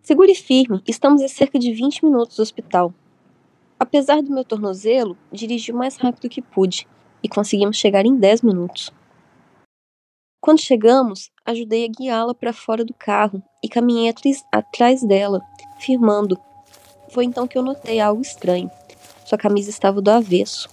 Segure 0.00 0.32
firme, 0.36 0.80
estamos 0.86 1.20
a 1.20 1.26
cerca 1.26 1.58
de 1.58 1.72
20 1.72 2.04
minutos 2.04 2.36
do 2.36 2.44
hospital. 2.44 2.94
Apesar 3.76 4.22
do 4.22 4.30
meu 4.32 4.44
tornozelo, 4.44 5.18
dirigi 5.32 5.72
o 5.72 5.76
mais 5.76 5.96
rápido 5.96 6.28
que 6.28 6.40
pude 6.40 6.86
e 7.24 7.28
conseguimos 7.28 7.76
chegar 7.76 8.06
em 8.06 8.14
10 8.14 8.42
minutos. 8.42 8.92
Quando 10.40 10.60
chegamos, 10.60 11.32
ajudei 11.44 11.86
a 11.86 11.88
guiá-la 11.88 12.36
para 12.36 12.52
fora 12.52 12.84
do 12.84 12.94
carro 12.94 13.42
e 13.64 13.68
caminhei 13.68 14.14
atrás 14.52 15.02
dela, 15.02 15.40
firmando. 15.80 16.40
Foi 17.12 17.24
então 17.24 17.46
que 17.46 17.58
eu 17.58 17.62
notei 17.62 18.00
algo 18.00 18.22
estranho. 18.22 18.70
Sua 19.24 19.36
camisa 19.36 19.70
estava 19.70 20.00
do 20.00 20.10
avesso. 20.10 20.68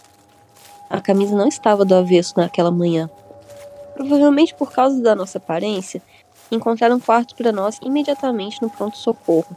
A 0.90 1.02
camisa 1.02 1.36
não 1.36 1.48
estava 1.48 1.84
do 1.84 1.96
avesso 1.96 2.34
naquela 2.38 2.72
manhã. 2.72 3.10
Provavelmente 3.94 4.54
por 4.54 4.72
causa 4.72 5.02
da 5.02 5.16
nossa 5.16 5.38
aparência, 5.38 6.02
encontraram 6.52 6.98
um 6.98 7.00
quarto 7.00 7.36
para 7.36 7.52
nós 7.52 7.80
imediatamente 7.82 8.62
no 8.62 8.70
pronto-socorro. 8.70 9.56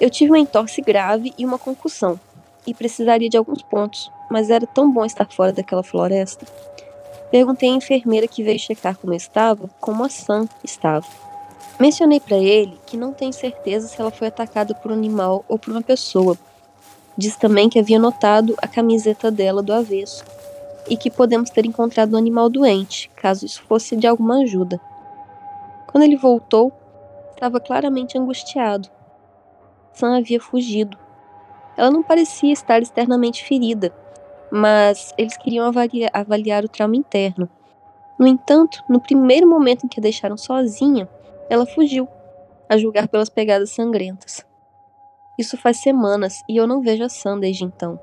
Eu 0.00 0.10
tive 0.10 0.30
uma 0.30 0.38
entorse 0.38 0.80
grave 0.80 1.34
e 1.36 1.44
uma 1.44 1.58
concussão, 1.58 2.18
e 2.66 2.72
precisaria 2.72 3.28
de 3.28 3.36
alguns 3.36 3.62
pontos, 3.62 4.10
mas 4.30 4.48
era 4.48 4.66
tão 4.66 4.90
bom 4.90 5.04
estar 5.04 5.30
fora 5.30 5.52
daquela 5.52 5.82
floresta. 5.82 6.46
Perguntei 7.30 7.70
à 7.70 7.74
enfermeira 7.74 8.26
que 8.26 8.42
veio 8.42 8.58
checar 8.58 8.96
como 8.96 9.12
eu 9.12 9.16
estava, 9.16 9.68
como 9.80 10.04
a 10.04 10.08
Sam 10.08 10.48
estava. 10.64 11.06
Mencionei 11.78 12.20
para 12.20 12.36
ele 12.36 12.78
que 12.86 12.96
não 12.96 13.12
tenho 13.12 13.32
certeza 13.32 13.86
se 13.86 14.00
ela 14.00 14.10
foi 14.10 14.28
atacada 14.28 14.74
por 14.74 14.90
um 14.90 14.94
animal 14.94 15.44
ou 15.48 15.58
por 15.58 15.70
uma 15.70 15.82
pessoa. 15.82 16.36
Disse 17.16 17.38
também 17.38 17.68
que 17.68 17.78
havia 17.78 17.98
notado 17.98 18.54
a 18.60 18.66
camiseta 18.66 19.30
dela 19.30 19.62
do 19.62 19.72
avesso 19.72 20.24
e 20.88 20.96
que 20.96 21.10
podemos 21.10 21.50
ter 21.50 21.66
encontrado 21.66 22.14
um 22.14 22.18
animal 22.18 22.48
doente, 22.48 23.10
caso 23.16 23.46
isso 23.46 23.62
fosse 23.62 23.96
de 23.96 24.06
alguma 24.06 24.42
ajuda. 24.42 24.80
Quando 25.86 26.04
ele 26.04 26.16
voltou, 26.16 26.72
estava 27.32 27.60
claramente 27.60 28.18
angustiado. 28.18 28.88
Sam 29.92 30.16
havia 30.16 30.40
fugido 30.40 30.96
ela 31.78 31.92
não 31.92 32.02
parecia 32.02 32.52
estar 32.52 32.82
externamente 32.82 33.44
ferida, 33.44 33.92
mas 34.50 35.14
eles 35.16 35.36
queriam 35.36 35.64
avaliar, 35.64 36.10
avaliar 36.12 36.64
o 36.64 36.68
trauma 36.68 36.96
interno. 36.96 37.48
No 38.18 38.26
entanto, 38.26 38.82
no 38.88 39.00
primeiro 39.00 39.48
momento 39.48 39.86
em 39.86 39.88
que 39.88 40.00
a 40.00 40.02
deixaram 40.02 40.36
sozinha, 40.36 41.08
ela 41.48 41.66
fugiu, 41.66 42.08
a 42.68 42.76
julgar 42.76 43.08
pelas 43.08 43.28
pegadas 43.28 43.70
sangrentas. 43.70 44.44
Isso 45.38 45.56
faz 45.56 45.78
semanas 45.78 46.42
e 46.48 46.56
eu 46.56 46.66
não 46.66 46.82
vejo 46.82 47.04
a 47.04 47.08
Sam 47.08 47.38
desde 47.38 47.64
então. 47.64 47.98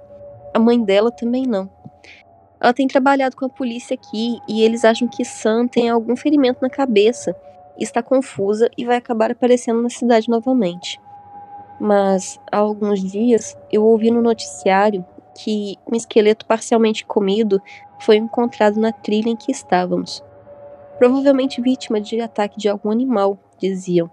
A 0.54 0.60
mãe 0.60 0.82
dela 0.82 1.12
também 1.12 1.46
não. 1.46 1.70
Ela 2.62 2.74
tem 2.74 2.88
trabalhado 2.88 3.36
com 3.36 3.46
a 3.46 3.50
polícia 3.50 3.94
aqui 3.94 4.40
e 4.48 4.64
eles 4.64 4.86
acham 4.86 5.08
que 5.08 5.26
Sam 5.26 5.68
tem 5.68 5.90
algum 5.90 6.16
ferimento 6.16 6.62
na 6.62 6.70
cabeça, 6.70 7.36
está 7.78 8.02
confusa 8.02 8.70
e 8.78 8.86
vai 8.86 8.98
acabar 8.98 9.32
aparecendo 9.32 9.82
na 9.82 9.90
cidade 9.90 10.30
novamente 10.30 11.00
mas 11.80 12.40
há 12.52 12.58
alguns 12.58 13.02
dias 13.02 13.58
eu 13.72 13.84
ouvi 13.84 14.12
no 14.12 14.22
noticiário 14.22 15.06
que 15.38 15.78
um 15.92 15.96
esqueleto 15.96 16.46
parcialmente 16.46 17.06
comido 17.06 17.62
foi 18.00 18.16
encontrado 18.16 18.80
na 18.80 18.92
trilha 18.92 19.30
em 19.30 19.36
que 19.36 19.52
estávamos. 19.52 20.24
Provavelmente 20.98 21.62
vítima 21.62 22.00
de 22.00 22.20
ataque 22.22 22.58
de 22.58 22.70
algum 22.70 22.90
animal, 22.90 23.38
diziam. 23.58 24.10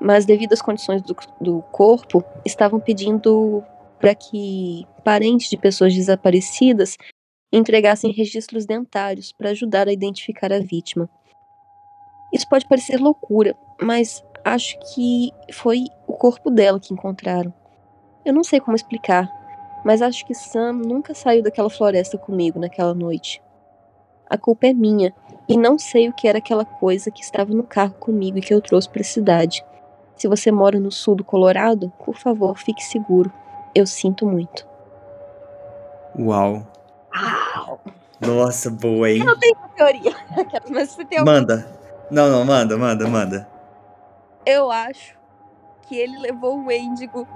Mas, 0.00 0.24
devido 0.24 0.52
às 0.52 0.62
condições 0.62 1.02
do, 1.02 1.14
do 1.40 1.62
corpo, 1.70 2.24
estavam 2.44 2.80
pedindo 2.80 3.62
para 4.00 4.14
que 4.14 4.84
parentes 5.04 5.48
de 5.48 5.56
pessoas 5.56 5.94
desaparecidas 5.94 6.96
entregassem 7.52 8.10
registros 8.10 8.66
dentários 8.66 9.32
para 9.32 9.50
ajudar 9.50 9.86
a 9.86 9.92
identificar 9.92 10.52
a 10.52 10.58
vítima. 10.58 11.08
Isso 12.32 12.48
pode 12.48 12.66
parecer 12.66 12.98
loucura, 12.98 13.54
mas 13.80 14.24
acho 14.44 14.78
que 14.92 15.30
foi 15.52 15.84
o 16.06 16.14
corpo 16.14 16.50
dela 16.50 16.80
que 16.80 16.94
encontraram. 16.94 17.52
Eu 18.24 18.32
não 18.32 18.42
sei 18.42 18.58
como 18.58 18.74
explicar, 18.74 19.30
mas 19.84 20.00
acho 20.00 20.24
que 20.24 20.34
Sam 20.34 20.72
nunca 20.72 21.14
saiu 21.14 21.42
daquela 21.42 21.68
floresta 21.68 22.16
comigo 22.16 22.58
naquela 22.58 22.94
noite. 22.94 23.42
A 24.28 24.38
culpa 24.38 24.66
é 24.66 24.72
minha, 24.72 25.14
e 25.48 25.56
não 25.56 25.78
sei 25.78 26.08
o 26.08 26.12
que 26.12 26.28
era 26.28 26.38
aquela 26.38 26.64
coisa 26.64 27.10
que 27.10 27.22
estava 27.22 27.52
no 27.52 27.62
carro 27.62 27.94
comigo 27.98 28.38
e 28.38 28.40
que 28.40 28.54
eu 28.54 28.60
trouxe 28.60 28.88
para 28.88 29.02
a 29.02 29.04
cidade. 29.04 29.64
Se 30.16 30.28
você 30.28 30.52
mora 30.52 30.78
no 30.78 30.90
sul 30.90 31.16
do 31.16 31.24
Colorado, 31.24 31.92
por 32.04 32.16
favor, 32.16 32.56
fique 32.58 32.82
seguro. 32.82 33.32
Eu 33.74 33.86
sinto 33.86 34.26
muito. 34.26 34.66
Uau. 36.18 36.66
Uau. 37.14 37.80
Nossa, 38.20 38.70
boa, 38.70 39.10
hein? 39.10 39.20
Eu 39.20 39.26
não 39.26 39.38
tenho 39.38 39.56
teoria, 39.76 40.14
mas 40.70 40.90
você 40.90 41.04
tem 41.04 41.24
Manda. 41.24 41.66
Não, 42.10 42.30
não, 42.30 42.44
manda, 42.44 42.76
manda, 42.76 43.08
manda. 43.08 43.48
Eu 44.46 44.70
acho 44.70 45.16
que 45.82 45.96
ele 45.96 46.18
levou 46.18 46.58
o 46.58 46.66
Wendigo 46.66 47.26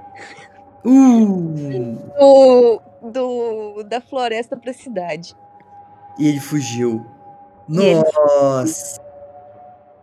Uh! 0.84 1.98
do, 2.16 2.80
do, 3.10 3.82
da 3.82 4.00
floresta 4.00 4.56
pra 4.56 4.72
cidade. 4.72 5.34
E 6.18 6.28
ele 6.28 6.38
fugiu. 6.38 7.04
Ele 7.68 7.94
Nossa! 7.94 9.00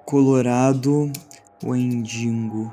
Colorado 0.06 1.12
Wendigo. 1.64 2.72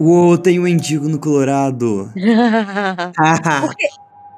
Uou, 0.00 0.36
tem 0.36 0.58
um 0.58 0.64
Wendigo 0.64 1.08
no 1.08 1.18
Colorado. 1.20 2.10
Porque 3.60 3.86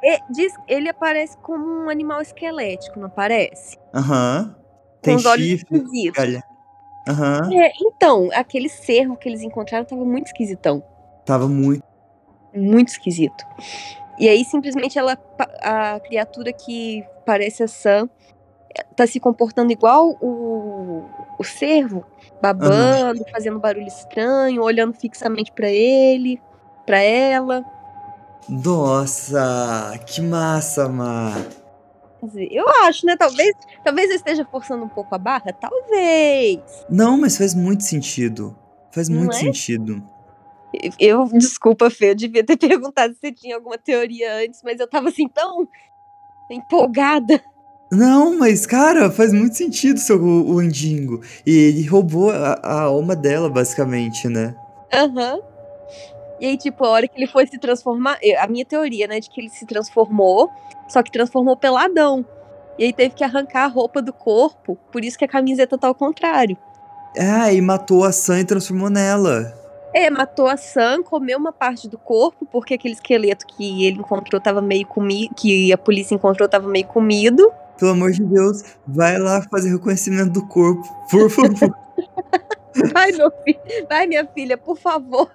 e- 0.02 0.20
diz, 0.30 0.52
ele 0.68 0.88
aparece 0.90 1.36
como 1.38 1.64
um 1.64 1.88
animal 1.88 2.20
esquelético, 2.20 3.00
não 3.00 3.06
aparece? 3.06 3.78
Aham. 3.94 4.54
Tem 5.00 5.16
os 5.16 5.24
olhos 5.24 5.46
chifre, 5.46 5.76
esquisitos. 5.78 6.12
galha. 6.12 6.42
Aham. 7.08 7.50
É, 7.52 7.70
então, 7.80 8.30
aquele 8.34 8.68
cervo 8.68 9.16
que 9.16 9.28
eles 9.28 9.42
encontraram 9.42 9.84
tava 9.84 10.04
muito 10.04 10.26
esquisitão. 10.26 10.82
Tava 11.24 11.48
muito. 11.48 11.82
Muito 12.54 12.88
esquisito. 12.88 13.44
E 14.18 14.28
aí, 14.28 14.44
simplesmente, 14.44 14.98
ela, 14.98 15.18
a 15.62 16.00
criatura 16.00 16.52
que 16.52 17.04
parece 17.24 17.62
a 17.62 17.68
Sam 17.68 18.08
tá 18.96 19.06
se 19.06 19.20
comportando 19.20 19.72
igual 19.72 20.16
o, 20.20 21.04
o 21.38 21.44
cervo, 21.44 22.04
babando, 22.40 23.24
fazendo 23.30 23.58
barulho 23.58 23.86
estranho, 23.86 24.62
olhando 24.62 24.94
fixamente 24.94 25.52
pra 25.52 25.68
ele, 25.68 26.40
pra 26.84 26.98
ela. 26.98 27.64
Nossa, 28.48 29.98
que 30.06 30.20
massa, 30.20 30.88
dizer, 32.26 32.48
eu 32.50 32.64
acho, 32.84 33.06
né? 33.06 33.16
Talvez, 33.16 33.54
talvez 33.82 34.10
eu 34.10 34.16
esteja 34.16 34.44
forçando 34.44 34.84
um 34.84 34.88
pouco 34.88 35.14
a 35.14 35.18
barra, 35.18 35.52
talvez. 35.52 36.60
Não, 36.88 37.18
mas 37.18 37.36
faz 37.36 37.54
muito 37.54 37.84
sentido. 37.84 38.56
Faz 38.90 39.08
Não 39.08 39.18
muito 39.18 39.36
é? 39.36 39.40
sentido. 39.40 40.02
Eu, 40.98 41.24
desculpa, 41.26 41.90
Fê, 41.90 42.10
eu 42.10 42.14
devia 42.14 42.44
ter 42.44 42.56
perguntado 42.58 43.14
se 43.14 43.32
tinha 43.32 43.56
alguma 43.56 43.78
teoria 43.78 44.36
antes, 44.36 44.60
mas 44.62 44.80
eu 44.80 44.88
tava 44.88 45.08
assim 45.08 45.28
tão 45.28 45.68
empolgada. 46.50 47.42
Não, 47.90 48.36
mas, 48.38 48.66
cara, 48.66 49.10
faz 49.10 49.32
muito 49.32 49.56
sentido 49.56 50.00
seu, 50.00 50.20
o, 50.20 50.54
o 50.54 50.58
Andingo. 50.58 51.20
E 51.46 51.50
ele 51.50 51.86
roubou 51.86 52.30
a, 52.30 52.58
a 52.62 52.82
alma 52.82 53.14
dela, 53.14 53.48
basicamente, 53.48 54.28
né? 54.28 54.54
Aham. 54.92 55.40
E 56.40 56.46
aí, 56.46 56.56
tipo, 56.56 56.84
a 56.84 56.90
hora 56.90 57.08
que 57.08 57.16
ele 57.16 57.30
foi 57.30 57.46
se 57.46 57.58
transformar. 57.58 58.18
A 58.38 58.46
minha 58.48 58.64
teoria, 58.64 59.06
né, 59.06 59.20
de 59.20 59.30
que 59.30 59.40
ele 59.40 59.48
se 59.48 59.64
transformou, 59.66 60.50
só 60.88 61.02
que 61.02 61.12
transformou 61.12 61.56
peladão. 61.56 62.24
E 62.78 62.84
aí 62.84 62.92
teve 62.92 63.14
que 63.14 63.22
arrancar 63.22 63.64
a 63.64 63.68
roupa 63.68 64.02
do 64.02 64.12
corpo, 64.12 64.76
por 64.90 65.04
isso 65.04 65.16
que 65.16 65.24
a 65.24 65.28
camiseta 65.28 65.78
tá 65.78 65.86
ao 65.86 65.94
contrário. 65.94 66.56
Ah, 67.16 67.52
e 67.52 67.60
matou 67.60 68.02
a 68.04 68.10
Sam 68.10 68.40
e 68.40 68.44
transformou 68.44 68.90
nela. 68.90 69.63
É, 69.94 70.10
matou 70.10 70.48
a 70.48 70.56
Sam, 70.56 71.02
comeu 71.04 71.38
uma 71.38 71.52
parte 71.52 71.88
do 71.88 71.96
corpo, 71.96 72.44
porque 72.50 72.74
aquele 72.74 72.94
esqueleto 72.94 73.46
que 73.46 73.86
ele 73.86 74.00
encontrou 74.00 74.40
tava 74.40 74.60
meio 74.60 74.84
comido. 74.86 75.32
Que 75.36 75.72
a 75.72 75.78
polícia 75.78 76.14
encontrou 76.14 76.48
tava 76.48 76.68
meio 76.68 76.86
comido. 76.86 77.48
Pelo 77.78 77.92
amor 77.92 78.10
de 78.10 78.22
Deus, 78.24 78.62
vai 78.86 79.18
lá 79.18 79.40
fazer 79.50 79.70
reconhecimento 79.70 80.32
do 80.32 80.46
corpo, 80.46 80.82
por 81.10 81.30
favor. 81.30 81.76
Vai, 82.92 83.12
meu 83.12 83.30
filho. 83.44 83.60
Vai, 83.88 84.06
minha 84.08 84.26
filha, 84.26 84.58
por 84.58 84.76
favor. 84.76 85.30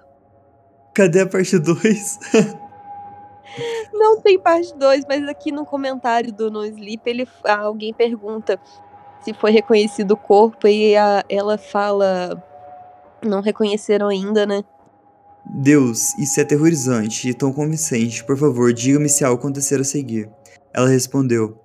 Cadê 0.92 1.20
a 1.22 1.26
parte 1.26 1.58
2? 1.58 2.18
Não 3.94 4.20
tem 4.20 4.38
parte 4.38 4.74
2, 4.76 5.04
mas 5.08 5.26
aqui 5.26 5.50
no 5.50 5.64
comentário 5.64 6.32
do 6.32 6.50
No 6.50 6.64
Sleep, 6.66 7.00
ele, 7.08 7.26
alguém 7.44 7.92
pergunta 7.94 8.60
se 9.22 9.32
foi 9.32 9.50
reconhecido 9.50 10.12
o 10.12 10.16
corpo 10.16 10.68
e 10.68 10.94
a- 10.96 11.24
ela 11.28 11.56
fala. 11.58 12.42
Não 13.22 13.40
reconheceram 13.40 14.08
ainda, 14.08 14.46
né? 14.46 14.62
Deus, 15.44 16.16
isso 16.18 16.38
é 16.38 16.42
aterrorizante 16.42 17.28
e 17.28 17.34
tão 17.34 17.52
convincente. 17.52 18.24
Por 18.24 18.36
favor, 18.36 18.72
diga-me 18.72 19.08
se 19.08 19.24
algo 19.24 19.38
acontecer 19.38 19.80
a 19.80 19.84
seguir. 19.84 20.28
Ela 20.72 20.88
respondeu: 20.88 21.58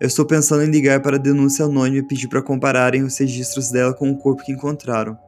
Eu 0.00 0.06
estou 0.06 0.24
pensando 0.24 0.62
em 0.62 0.70
ligar 0.70 1.00
para 1.00 1.16
a 1.16 1.20
denúncia 1.20 1.64
anônima 1.64 1.98
e 1.98 2.02
pedir 2.02 2.28
para 2.28 2.42
compararem 2.42 3.02
os 3.02 3.18
registros 3.18 3.70
dela 3.70 3.92
com 3.92 4.10
o 4.10 4.16
corpo 4.16 4.44
que 4.44 4.52
encontraram. 4.52 5.18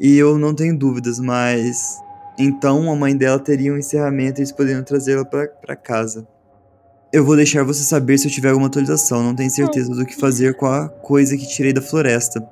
E 0.00 0.16
eu 0.16 0.38
não 0.38 0.54
tenho 0.54 0.76
dúvidas, 0.76 1.18
mas. 1.18 1.98
Então 2.38 2.90
a 2.90 2.94
mãe 2.94 3.16
dela 3.16 3.38
teria 3.38 3.72
um 3.72 3.78
encerramento 3.78 4.38
e 4.38 4.42
eles 4.42 4.52
poderiam 4.52 4.82
trazê-la 4.84 5.24
para 5.24 5.74
casa. 5.74 6.26
Eu 7.12 7.24
vou 7.24 7.34
deixar 7.34 7.64
você 7.64 7.82
saber 7.82 8.18
se 8.18 8.28
eu 8.28 8.30
tiver 8.30 8.50
alguma 8.50 8.68
atualização. 8.68 9.22
Não 9.22 9.34
tenho 9.34 9.50
certeza 9.50 9.92
do 9.92 10.04
que 10.04 10.14
fazer 10.14 10.54
com 10.54 10.66
a 10.66 10.88
coisa 10.88 11.36
que 11.36 11.48
tirei 11.48 11.72
da 11.72 11.80
floresta. 11.80 12.46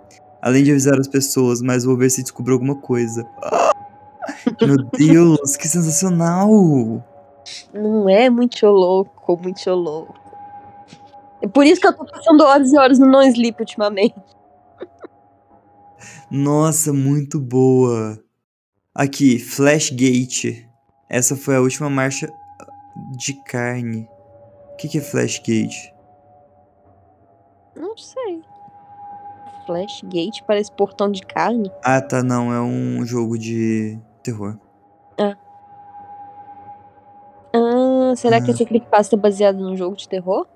Além 0.46 0.62
de 0.62 0.70
avisar 0.70 0.96
as 0.96 1.08
pessoas, 1.08 1.60
mas 1.60 1.82
vou 1.82 1.96
ver 1.96 2.08
se 2.08 2.22
descubro 2.22 2.52
alguma 2.52 2.76
coisa. 2.76 3.28
Meu 4.60 4.76
Deus, 4.96 5.56
que 5.56 5.66
sensacional! 5.66 7.04
Não 7.74 8.08
é 8.08 8.30
muito 8.30 8.64
louco, 8.64 9.36
muito 9.42 9.68
louco. 9.70 10.14
É 11.42 11.48
por 11.48 11.66
isso 11.66 11.80
que 11.80 11.88
eu 11.88 11.92
tô 11.92 12.04
passando 12.04 12.44
horas 12.44 12.72
e 12.72 12.78
horas 12.78 12.96
no 13.00 13.06
No 13.06 13.22
Sleep 13.24 13.58
ultimamente. 13.58 14.14
Nossa, 16.30 16.92
muito 16.92 17.40
boa. 17.40 18.16
Aqui, 18.94 19.40
Flashgate. 19.40 20.64
Essa 21.10 21.34
foi 21.34 21.56
a 21.56 21.60
última 21.60 21.90
marcha 21.90 22.32
de 23.18 23.34
carne. 23.42 24.08
O 24.74 24.76
que, 24.76 24.86
que 24.86 24.98
é 24.98 25.00
Flashgate? 25.00 25.92
Não 27.74 27.96
sei. 27.96 28.35
Flashgate 29.66 30.42
parece 30.46 30.70
portão 30.72 31.10
de 31.10 31.22
carne. 31.22 31.70
Ah, 31.84 32.00
tá, 32.00 32.22
não, 32.22 32.52
é 32.52 32.60
um 32.60 33.04
jogo 33.04 33.36
de 33.38 33.98
terror. 34.22 34.56
Ah, 37.58 38.14
será 38.16 38.40
que 38.40 38.50
Ah. 38.50 38.54
essa 38.54 38.64
creepypasta 38.64 39.16
é 39.16 39.18
baseada 39.18 39.58
num 39.58 39.76
jogo 39.76 39.96
de 39.96 40.08
terror? 40.08 40.46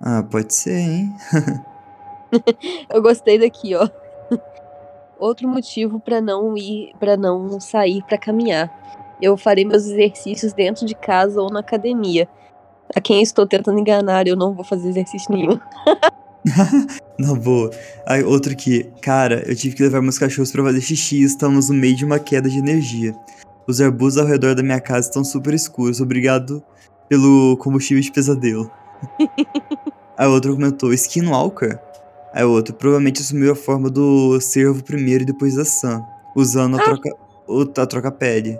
Ah, 0.00 0.22
pode 0.22 0.54
ser, 0.54 0.76
hein? 0.78 1.14
Eu 2.88 3.02
gostei 3.02 3.38
daqui, 3.38 3.74
ó. 3.74 3.88
Outro 5.18 5.48
motivo 5.48 5.98
pra 6.00 6.20
não 6.20 6.56
ir, 6.56 6.92
para 6.98 7.16
não 7.16 7.58
sair 7.60 8.02
pra 8.04 8.18
caminhar. 8.18 8.70
Eu 9.20 9.36
farei 9.36 9.64
meus 9.64 9.86
exercícios 9.86 10.52
dentro 10.52 10.84
de 10.86 10.94
casa 10.94 11.40
ou 11.40 11.50
na 11.50 11.60
academia. 11.60 12.28
A 12.94 13.00
quem 13.00 13.22
estou 13.22 13.46
tentando 13.46 13.78
enganar, 13.78 14.26
eu 14.26 14.36
não 14.36 14.52
vou 14.54 14.64
fazer 14.64 14.88
exercício 14.88 15.32
nenhum. 15.32 15.58
Na 17.18 17.34
boa. 17.34 17.70
Aí, 18.06 18.22
outro 18.22 18.52
aqui. 18.52 18.90
Cara, 19.00 19.42
eu 19.48 19.54
tive 19.56 19.76
que 19.76 19.82
levar 19.82 20.02
meus 20.02 20.18
cachorros 20.18 20.50
pra 20.52 20.62
fazer 20.64 20.80
xixi 20.80 21.16
e 21.16 21.24
estamos 21.24 21.68
no 21.68 21.74
meio 21.76 21.96
de 21.96 22.04
uma 22.04 22.18
queda 22.18 22.48
de 22.48 22.58
energia. 22.58 23.14
Os 23.66 23.80
arbustos 23.80 24.20
ao 24.22 24.28
redor 24.28 24.54
da 24.54 24.62
minha 24.62 24.80
casa 24.80 25.08
estão 25.08 25.24
super 25.24 25.54
escuros. 25.54 26.00
Obrigado 26.00 26.62
pelo 27.08 27.56
combustível 27.58 28.02
de 28.02 28.12
pesadelo. 28.12 28.70
Aí 30.18 30.26
outro 30.26 30.54
comentou, 30.54 30.92
Skinwalker? 30.92 31.78
Aí 32.32 32.44
outro, 32.44 32.74
provavelmente 32.74 33.20
assumiu 33.22 33.52
a 33.52 33.56
forma 33.56 33.88
do 33.88 34.40
cervo 34.40 34.82
primeiro 34.82 35.22
e 35.22 35.26
depois 35.26 35.54
da 35.54 35.64
Sam, 35.64 36.04
usando 36.36 36.76
a 36.76 36.80
Ah. 36.80 36.84
troca, 36.84 37.10
a 37.82 37.86
troca-pele. 37.86 38.58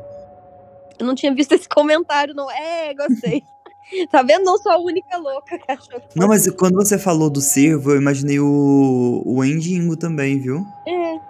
Eu 0.99 1.07
não 1.07 1.15
tinha 1.15 1.35
visto 1.35 1.53
esse 1.53 1.69
comentário, 1.69 2.35
não. 2.35 2.49
É, 2.51 2.95
gostei. 2.95 3.43
tá 4.11 4.23
vendo? 4.23 4.45
Não 4.45 4.59
sou 4.59 4.73
a 4.73 4.79
única 4.79 5.17
louca 5.17 5.59
que 5.59 5.71
achou 5.71 6.01
que 6.01 6.19
Não, 6.19 6.29
mas 6.29 6.49
quando 6.51 6.75
você 6.75 6.99
falou 6.99 7.31
do 7.31 7.41
cervo, 7.41 7.93
eu 7.93 7.97
imaginei 7.97 8.41
o, 8.41 9.23
o 9.25 9.45
Endingo 9.45 9.97
também, 9.97 10.39
viu? 10.39 10.65
É. 10.87 11.21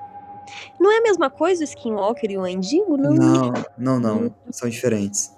Não 0.79 0.93
é 0.93 0.99
a 0.99 1.03
mesma 1.03 1.31
coisa 1.31 1.63
o 1.63 1.65
Skinwalker 1.65 2.31
e 2.31 2.39
o 2.39 2.47
Endigo, 2.47 2.97
não? 2.97 3.15
Não, 3.15 3.53
não, 3.79 4.01
não. 4.01 4.35
São 4.51 4.69
diferentes. 4.69 5.33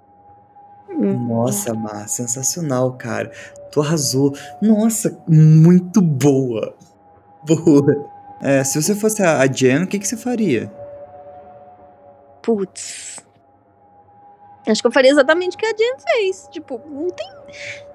Hum. 0.91 1.29
Nossa, 1.29 1.75
Mar, 1.75 2.09
sensacional, 2.09 2.93
cara. 2.95 3.31
Tu 3.71 3.81
arrasou. 3.81 4.35
Nossa, 4.61 5.17
muito 5.29 6.01
boa. 6.01 6.75
Boa. 7.47 8.11
É, 8.41 8.63
se 8.65 8.81
você 8.81 8.95
fosse 8.95 9.23
a, 9.23 9.41
a 9.41 9.47
Jen, 9.47 9.85
o 9.85 9.87
que, 9.87 9.99
que 9.99 10.07
você 10.07 10.17
faria? 10.17 10.73
Putz. 12.43 13.26
Acho 14.67 14.81
que 14.83 14.89
eu 14.89 14.93
faria 14.93 15.11
exatamente 15.11 15.55
o 15.55 15.59
que 15.59 15.67
a 15.67 15.75
Jen 15.77 15.95
fez. 15.99 16.49
Tipo, 16.51 16.81
não 16.87 17.09
tem. 17.11 17.27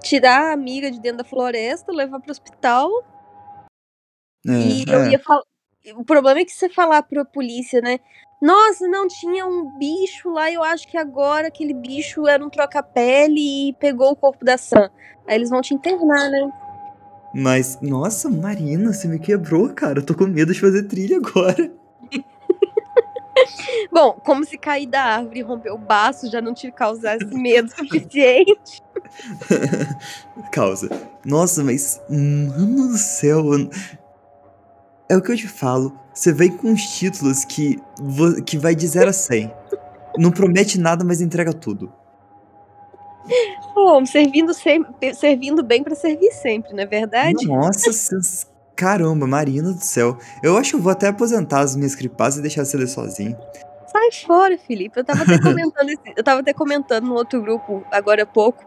Tirar 0.01 0.49
a 0.49 0.53
amiga 0.53 0.89
de 0.89 0.99
dentro 0.99 1.19
da 1.19 1.23
floresta, 1.23 1.91
levar 1.91 2.19
pro 2.19 2.31
hospital. 2.31 2.89
É, 4.47 4.51
e 4.51 4.85
eu 4.87 5.01
é. 5.01 5.11
ia 5.11 5.19
falar. 5.19 5.43
O 5.95 6.05
problema 6.05 6.39
é 6.39 6.45
que 6.45 6.51
você 6.51 6.69
falar 6.69 7.03
pra 7.03 7.25
polícia, 7.25 7.81
né? 7.81 7.99
Nossa, 8.41 8.87
não 8.87 9.07
tinha 9.07 9.45
um 9.45 9.77
bicho 9.77 10.29
lá. 10.29 10.51
Eu 10.51 10.63
acho 10.63 10.87
que 10.87 10.97
agora 10.97 11.47
aquele 11.47 11.73
bicho 11.73 12.27
era 12.27 12.43
um 12.43 12.49
troca-pele 12.49 13.69
e 13.69 13.73
pegou 13.73 14.11
o 14.11 14.15
corpo 14.15 14.45
da 14.45 14.57
Sam. 14.57 14.89
Aí 15.27 15.35
eles 15.35 15.49
vão 15.49 15.61
te 15.61 15.73
internar, 15.73 16.29
né? 16.29 16.51
Mas, 17.33 17.79
nossa, 17.81 18.29
Marina, 18.29 18.91
você 18.91 19.07
me 19.07 19.19
quebrou, 19.19 19.69
cara. 19.69 19.99
Eu 19.99 20.05
tô 20.05 20.13
com 20.13 20.25
medo 20.25 20.53
de 20.53 20.59
fazer 20.59 20.83
trilha 20.83 21.17
agora. 21.17 21.71
Bom, 23.91 24.13
como 24.13 24.45
se 24.45 24.57
cair 24.57 24.87
da 24.87 25.01
árvore 25.01 25.39
e 25.39 25.43
romper 25.43 25.71
o 25.71 25.77
baço 25.77 26.29
já 26.29 26.41
não 26.41 26.53
te 26.53 26.71
causasse 26.71 27.25
medo 27.25 27.69
suficiente. 27.75 28.81
Causa. 30.51 30.89
Nossa, 31.25 31.63
mas, 31.63 32.01
mano 32.09 32.89
do 32.89 32.97
céu. 32.97 33.43
É 35.09 35.15
o 35.15 35.21
que 35.21 35.31
eu 35.31 35.37
te 35.37 35.47
falo. 35.47 35.97
Você 36.13 36.33
vem 36.33 36.55
com 36.55 36.69
uns 36.69 36.83
títulos 36.97 37.45
que, 37.45 37.79
que 38.45 38.57
vai 38.57 38.75
de 38.75 38.87
0 38.87 39.09
a 39.09 39.13
100. 39.13 39.53
Não 40.17 40.31
promete 40.31 40.79
nada, 40.79 41.03
mas 41.03 41.21
entrega 41.21 41.53
tudo. 41.53 41.91
Bom, 43.73 44.05
servindo, 44.05 44.53
sempre, 44.53 45.13
servindo 45.13 45.63
bem 45.63 45.83
pra 45.83 45.95
servir 45.95 46.31
sempre, 46.31 46.73
não 46.73 46.83
é 46.83 46.85
verdade? 46.85 47.47
Nossa, 47.47 47.91
caramba, 48.81 49.27
Marina 49.27 49.71
do 49.71 49.83
céu. 49.83 50.17
Eu 50.41 50.57
acho 50.57 50.71
que 50.71 50.75
eu 50.77 50.81
vou 50.81 50.91
até 50.91 51.07
aposentar 51.07 51.59
as 51.61 51.75
minhas 51.75 51.93
creepypastas 51.93 52.39
e 52.39 52.41
deixar 52.41 52.65
você 52.65 52.75
ler 52.77 52.87
sozinho. 52.87 53.37
Sai 53.91 54.11
fora, 54.25 54.57
Felipe. 54.57 54.99
Eu 54.99 55.03
tava 55.03 55.23
até 55.23 55.37
comentando, 55.39 55.89
esse- 55.89 56.13
eu 56.17 56.23
tava 56.23 56.41
até 56.41 56.53
comentando 56.53 57.05
no 57.05 57.13
outro 57.13 57.41
grupo 57.41 57.83
agora 57.91 58.23
há 58.23 58.25
pouco 58.25 58.63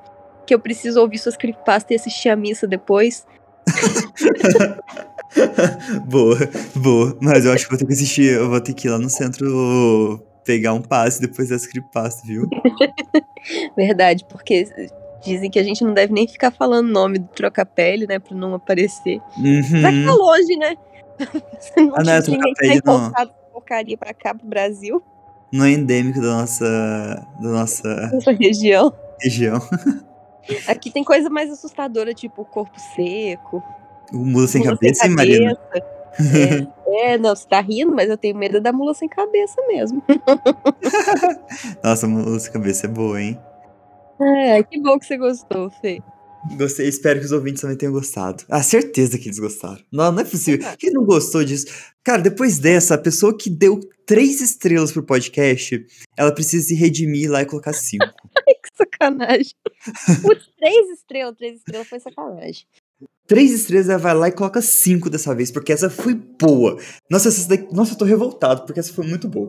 que 0.46 0.54
eu 0.54 0.60
preciso 0.60 1.00
ouvir 1.00 1.18
suas 1.18 1.36
creepypastas 1.36 1.90
e 1.90 1.94
assistir 1.96 2.28
a 2.28 2.36
missa 2.36 2.66
depois. 2.66 3.26
boa, 6.06 6.36
boa. 6.76 7.16
Mas 7.20 7.44
eu 7.44 7.52
acho 7.52 7.64
que 7.64 7.70
vou 7.70 7.78
ter 7.78 7.86
que 7.86 7.92
assistir, 7.92 8.32
eu 8.34 8.48
vou 8.50 8.60
ter 8.60 8.74
que 8.74 8.86
ir 8.86 8.90
lá 8.90 8.98
no 8.98 9.10
centro 9.10 10.22
pegar 10.44 10.74
um 10.74 10.82
passe 10.82 11.20
depois 11.20 11.48
dessa 11.48 11.68
creepypasta, 11.68 12.22
viu? 12.26 12.48
Verdade, 13.76 14.24
porque 14.28 14.66
dizem 15.24 15.50
que 15.50 15.58
a 15.58 15.62
gente 15.62 15.82
não 15.84 15.94
deve 15.94 16.12
nem 16.12 16.26
ficar 16.28 16.50
falando 16.50 16.86
o 16.88 16.92
nome 16.92 17.18
do 17.18 17.28
Trocapele, 17.28 18.06
né, 18.06 18.18
pra 18.18 18.36
não 18.36 18.54
aparecer. 18.54 19.20
Uhum. 19.38 19.82
Mas 19.82 20.04
tá 20.06 20.14
longe, 20.14 20.56
né? 20.56 20.76
não 21.76 21.92
Ah, 21.96 22.02
não 22.04 22.12
é 22.12 22.22
Trocapele, 22.22 22.80
não. 22.84 23.12
porcaria 23.52 23.96
pra 23.96 24.12
cá, 24.14 24.34
pro 24.34 24.46
Brasil, 24.46 25.02
Não 25.52 25.64
é 25.64 25.70
endêmico 25.72 26.20
da 26.20 26.38
nossa, 26.40 26.64
da 27.40 27.48
nossa 27.48 28.10
nessa 28.12 28.32
região. 28.32 28.92
região. 29.20 29.58
Aqui 30.68 30.90
tem 30.90 31.02
coisa 31.02 31.30
mais 31.30 31.50
assustadora, 31.50 32.12
tipo 32.12 32.42
o 32.42 32.44
corpo 32.44 32.78
seco, 32.94 33.62
O 34.12 34.18
mula 34.18 34.46
sem 34.46 34.60
mula 34.62 34.74
cabeça, 34.76 35.06
hein, 35.06 35.14
Marina? 35.14 35.56
cabeça. 35.56 35.94
É, 36.86 37.14
é, 37.14 37.18
não, 37.18 37.34
você 37.34 37.48
tá 37.48 37.60
rindo, 37.60 37.92
mas 37.92 38.08
eu 38.10 38.16
tenho 38.16 38.36
medo 38.36 38.60
da 38.60 38.72
mula 38.72 38.94
sem 38.94 39.08
cabeça 39.08 39.60
mesmo. 39.66 40.00
Nossa, 41.82 42.06
mula 42.06 42.38
sem 42.38 42.52
cabeça 42.52 42.86
é 42.86 42.88
boa, 42.88 43.20
hein? 43.20 43.38
É, 44.20 44.62
que 44.62 44.80
bom 44.80 44.98
que 44.98 45.06
você 45.06 45.16
gostou, 45.16 45.70
Fê. 45.80 46.00
Gostei, 46.56 46.86
espero 46.88 47.18
que 47.18 47.26
os 47.26 47.32
ouvintes 47.32 47.62
também 47.62 47.76
tenham 47.76 47.92
gostado. 47.92 48.44
Ah, 48.50 48.62
certeza 48.62 49.18
que 49.18 49.28
eles 49.28 49.38
gostaram. 49.38 49.82
Não, 49.90 50.12
não 50.12 50.20
é 50.20 50.24
possível. 50.24 50.66
Quem 50.78 50.92
não 50.92 51.04
gostou 51.04 51.42
disso? 51.42 51.66
Cara, 52.04 52.20
depois 52.20 52.58
dessa, 52.58 52.94
a 52.94 52.98
pessoa 52.98 53.36
que 53.36 53.48
deu 53.48 53.80
três 54.06 54.42
estrelas 54.42 54.92
pro 54.92 55.02
podcast, 55.02 55.86
ela 56.16 56.32
precisa 56.32 56.68
se 56.68 56.74
redimir 56.74 57.30
lá 57.30 57.40
e 57.42 57.46
colocar 57.46 57.72
cinco. 57.72 58.04
Que 58.64 58.70
sacanagem. 58.76 59.52
Putz, 60.22 60.48
três 60.58 60.90
estrelas, 60.90 61.36
três 61.36 61.56
estrelas 61.58 61.86
foi 61.86 62.00
sacanagem. 62.00 62.64
três 63.26 63.52
estrelas, 63.52 63.88
ela 63.88 63.98
vai 63.98 64.14
lá 64.14 64.28
e 64.28 64.32
coloca 64.32 64.60
cinco 64.62 65.10
dessa 65.10 65.34
vez, 65.34 65.50
porque 65.50 65.72
essa 65.72 65.90
foi 65.90 66.14
boa. 66.14 66.78
Nossa, 67.10 67.28
essa 67.28 67.48
daqui... 67.48 67.72
Nossa 67.74 67.92
eu 67.92 67.98
tô 67.98 68.04
revoltado, 68.04 68.64
porque 68.64 68.80
essa 68.80 68.92
foi 68.92 69.06
muito 69.06 69.28
boa. 69.28 69.46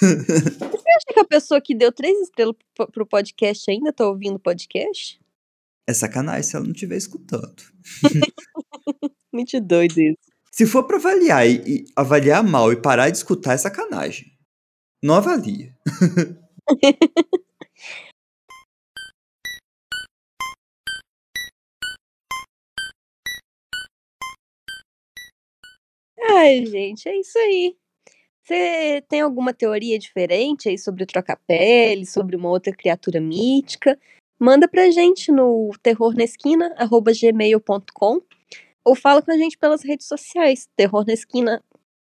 Você 1.18 1.20
acha 1.20 1.20
que 1.20 1.20
a 1.20 1.24
pessoa 1.24 1.60
que 1.60 1.74
deu 1.74 1.92
três 1.92 2.18
estrelas 2.20 2.54
pro- 2.74 2.90
pro 2.90 3.06
podcast 3.06 3.70
ainda 3.70 3.92
tá 3.92 4.06
ouvindo 4.06 4.36
o 4.36 4.40
podcast? 4.40 5.20
É 5.88 5.92
sacanagem 5.92 6.42
se 6.42 6.56
ela 6.56 6.64
não 6.64 6.72
estiver 6.72 6.96
escutando. 6.96 7.56
Muito 9.32 9.60
doido 9.60 9.98
isso. 10.00 10.18
Se 10.52 10.66
for 10.66 10.84
pra 10.86 10.96
avaliar 10.96 11.46
e, 11.48 11.56
e 11.66 11.84
avaliar 11.96 12.42
mal 12.42 12.72
e 12.72 12.80
parar 12.80 13.10
de 13.10 13.16
escutar, 13.16 13.54
é 13.54 13.58
sacanagem. 13.58 14.32
Não 15.02 15.14
avalia. 15.14 15.74
Ai, 26.20 26.64
gente, 26.66 27.08
é 27.08 27.18
isso 27.18 27.38
aí. 27.38 27.76
Você 28.48 29.04
tem 29.10 29.20
alguma 29.20 29.52
teoria 29.52 29.98
diferente 29.98 30.70
aí 30.70 30.78
sobre 30.78 31.02
o 31.02 31.06
troca-pele, 31.06 32.06
sobre 32.06 32.34
uma 32.34 32.48
outra 32.48 32.72
criatura 32.72 33.20
mítica? 33.20 33.98
Manda 34.40 34.66
pra 34.66 34.90
gente 34.90 35.30
no 35.30 35.70
terrornesquina.gmail.com 35.82 38.22
ou 38.82 38.94
fala 38.94 39.20
com 39.20 39.30
a 39.30 39.36
gente 39.36 39.58
pelas 39.58 39.82
redes 39.82 40.06
sociais, 40.06 40.66
terror 40.74 41.04
na 41.06 41.12
esquina, 41.12 41.62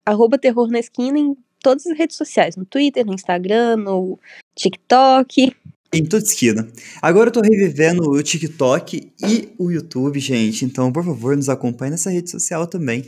arroba 0.04 0.36
terror 0.36 0.68
na 0.68 0.78
esquina 0.78 1.18
em 1.18 1.34
todas 1.62 1.86
as 1.86 1.96
redes 1.96 2.18
sociais, 2.18 2.54
no 2.54 2.66
Twitter, 2.66 3.06
no 3.06 3.14
Instagram, 3.14 3.78
no 3.78 4.20
TikTok. 4.54 5.56
Em 5.90 6.04
toda 6.04 6.22
esquina. 6.22 6.70
Agora 7.00 7.30
eu 7.30 7.32
tô 7.32 7.40
revivendo 7.40 8.10
o 8.10 8.22
TikTok 8.22 9.10
e 9.22 9.54
o 9.58 9.70
YouTube, 9.70 10.20
gente. 10.20 10.66
Então, 10.66 10.92
por 10.92 11.02
favor, 11.02 11.34
nos 11.34 11.48
acompanhe 11.48 11.92
nessa 11.92 12.10
rede 12.10 12.30
social 12.30 12.66
também. 12.66 13.06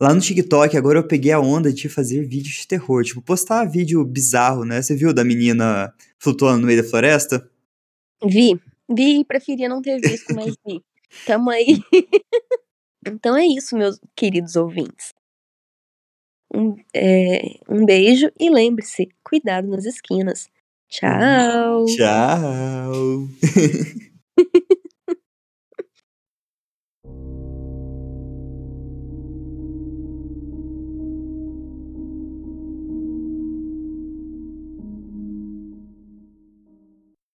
Lá 0.00 0.14
no 0.14 0.20
TikTok, 0.20 0.74
agora 0.78 0.98
eu 0.98 1.06
peguei 1.06 1.30
a 1.30 1.38
onda 1.38 1.70
de 1.70 1.86
fazer 1.86 2.26
vídeos 2.26 2.54
de 2.54 2.66
terror. 2.66 3.04
Tipo, 3.04 3.20
postar 3.20 3.66
vídeo 3.66 4.02
bizarro, 4.02 4.64
né? 4.64 4.80
Você 4.80 4.96
viu 4.96 5.12
da 5.12 5.22
menina 5.22 5.92
flutuando 6.18 6.60
no 6.62 6.66
meio 6.66 6.82
da 6.82 6.88
floresta? 6.88 7.46
Vi, 8.24 8.58
vi 8.88 9.20
e 9.20 9.24
preferia 9.24 9.68
não 9.68 9.82
ter 9.82 10.00
visto, 10.00 10.34
mas 10.34 10.56
vi. 10.66 10.82
Tamo 11.26 11.50
aí. 11.50 11.82
então 13.06 13.36
é 13.36 13.44
isso, 13.44 13.76
meus 13.76 14.00
queridos 14.16 14.56
ouvintes. 14.56 15.12
Um, 16.54 16.76
é, 16.94 17.58
um 17.68 17.84
beijo 17.84 18.32
e 18.40 18.48
lembre-se, 18.48 19.08
cuidado 19.22 19.68
nas 19.68 19.84
esquinas. 19.84 20.48
Tchau! 20.88 21.84
Tchau! 21.84 23.28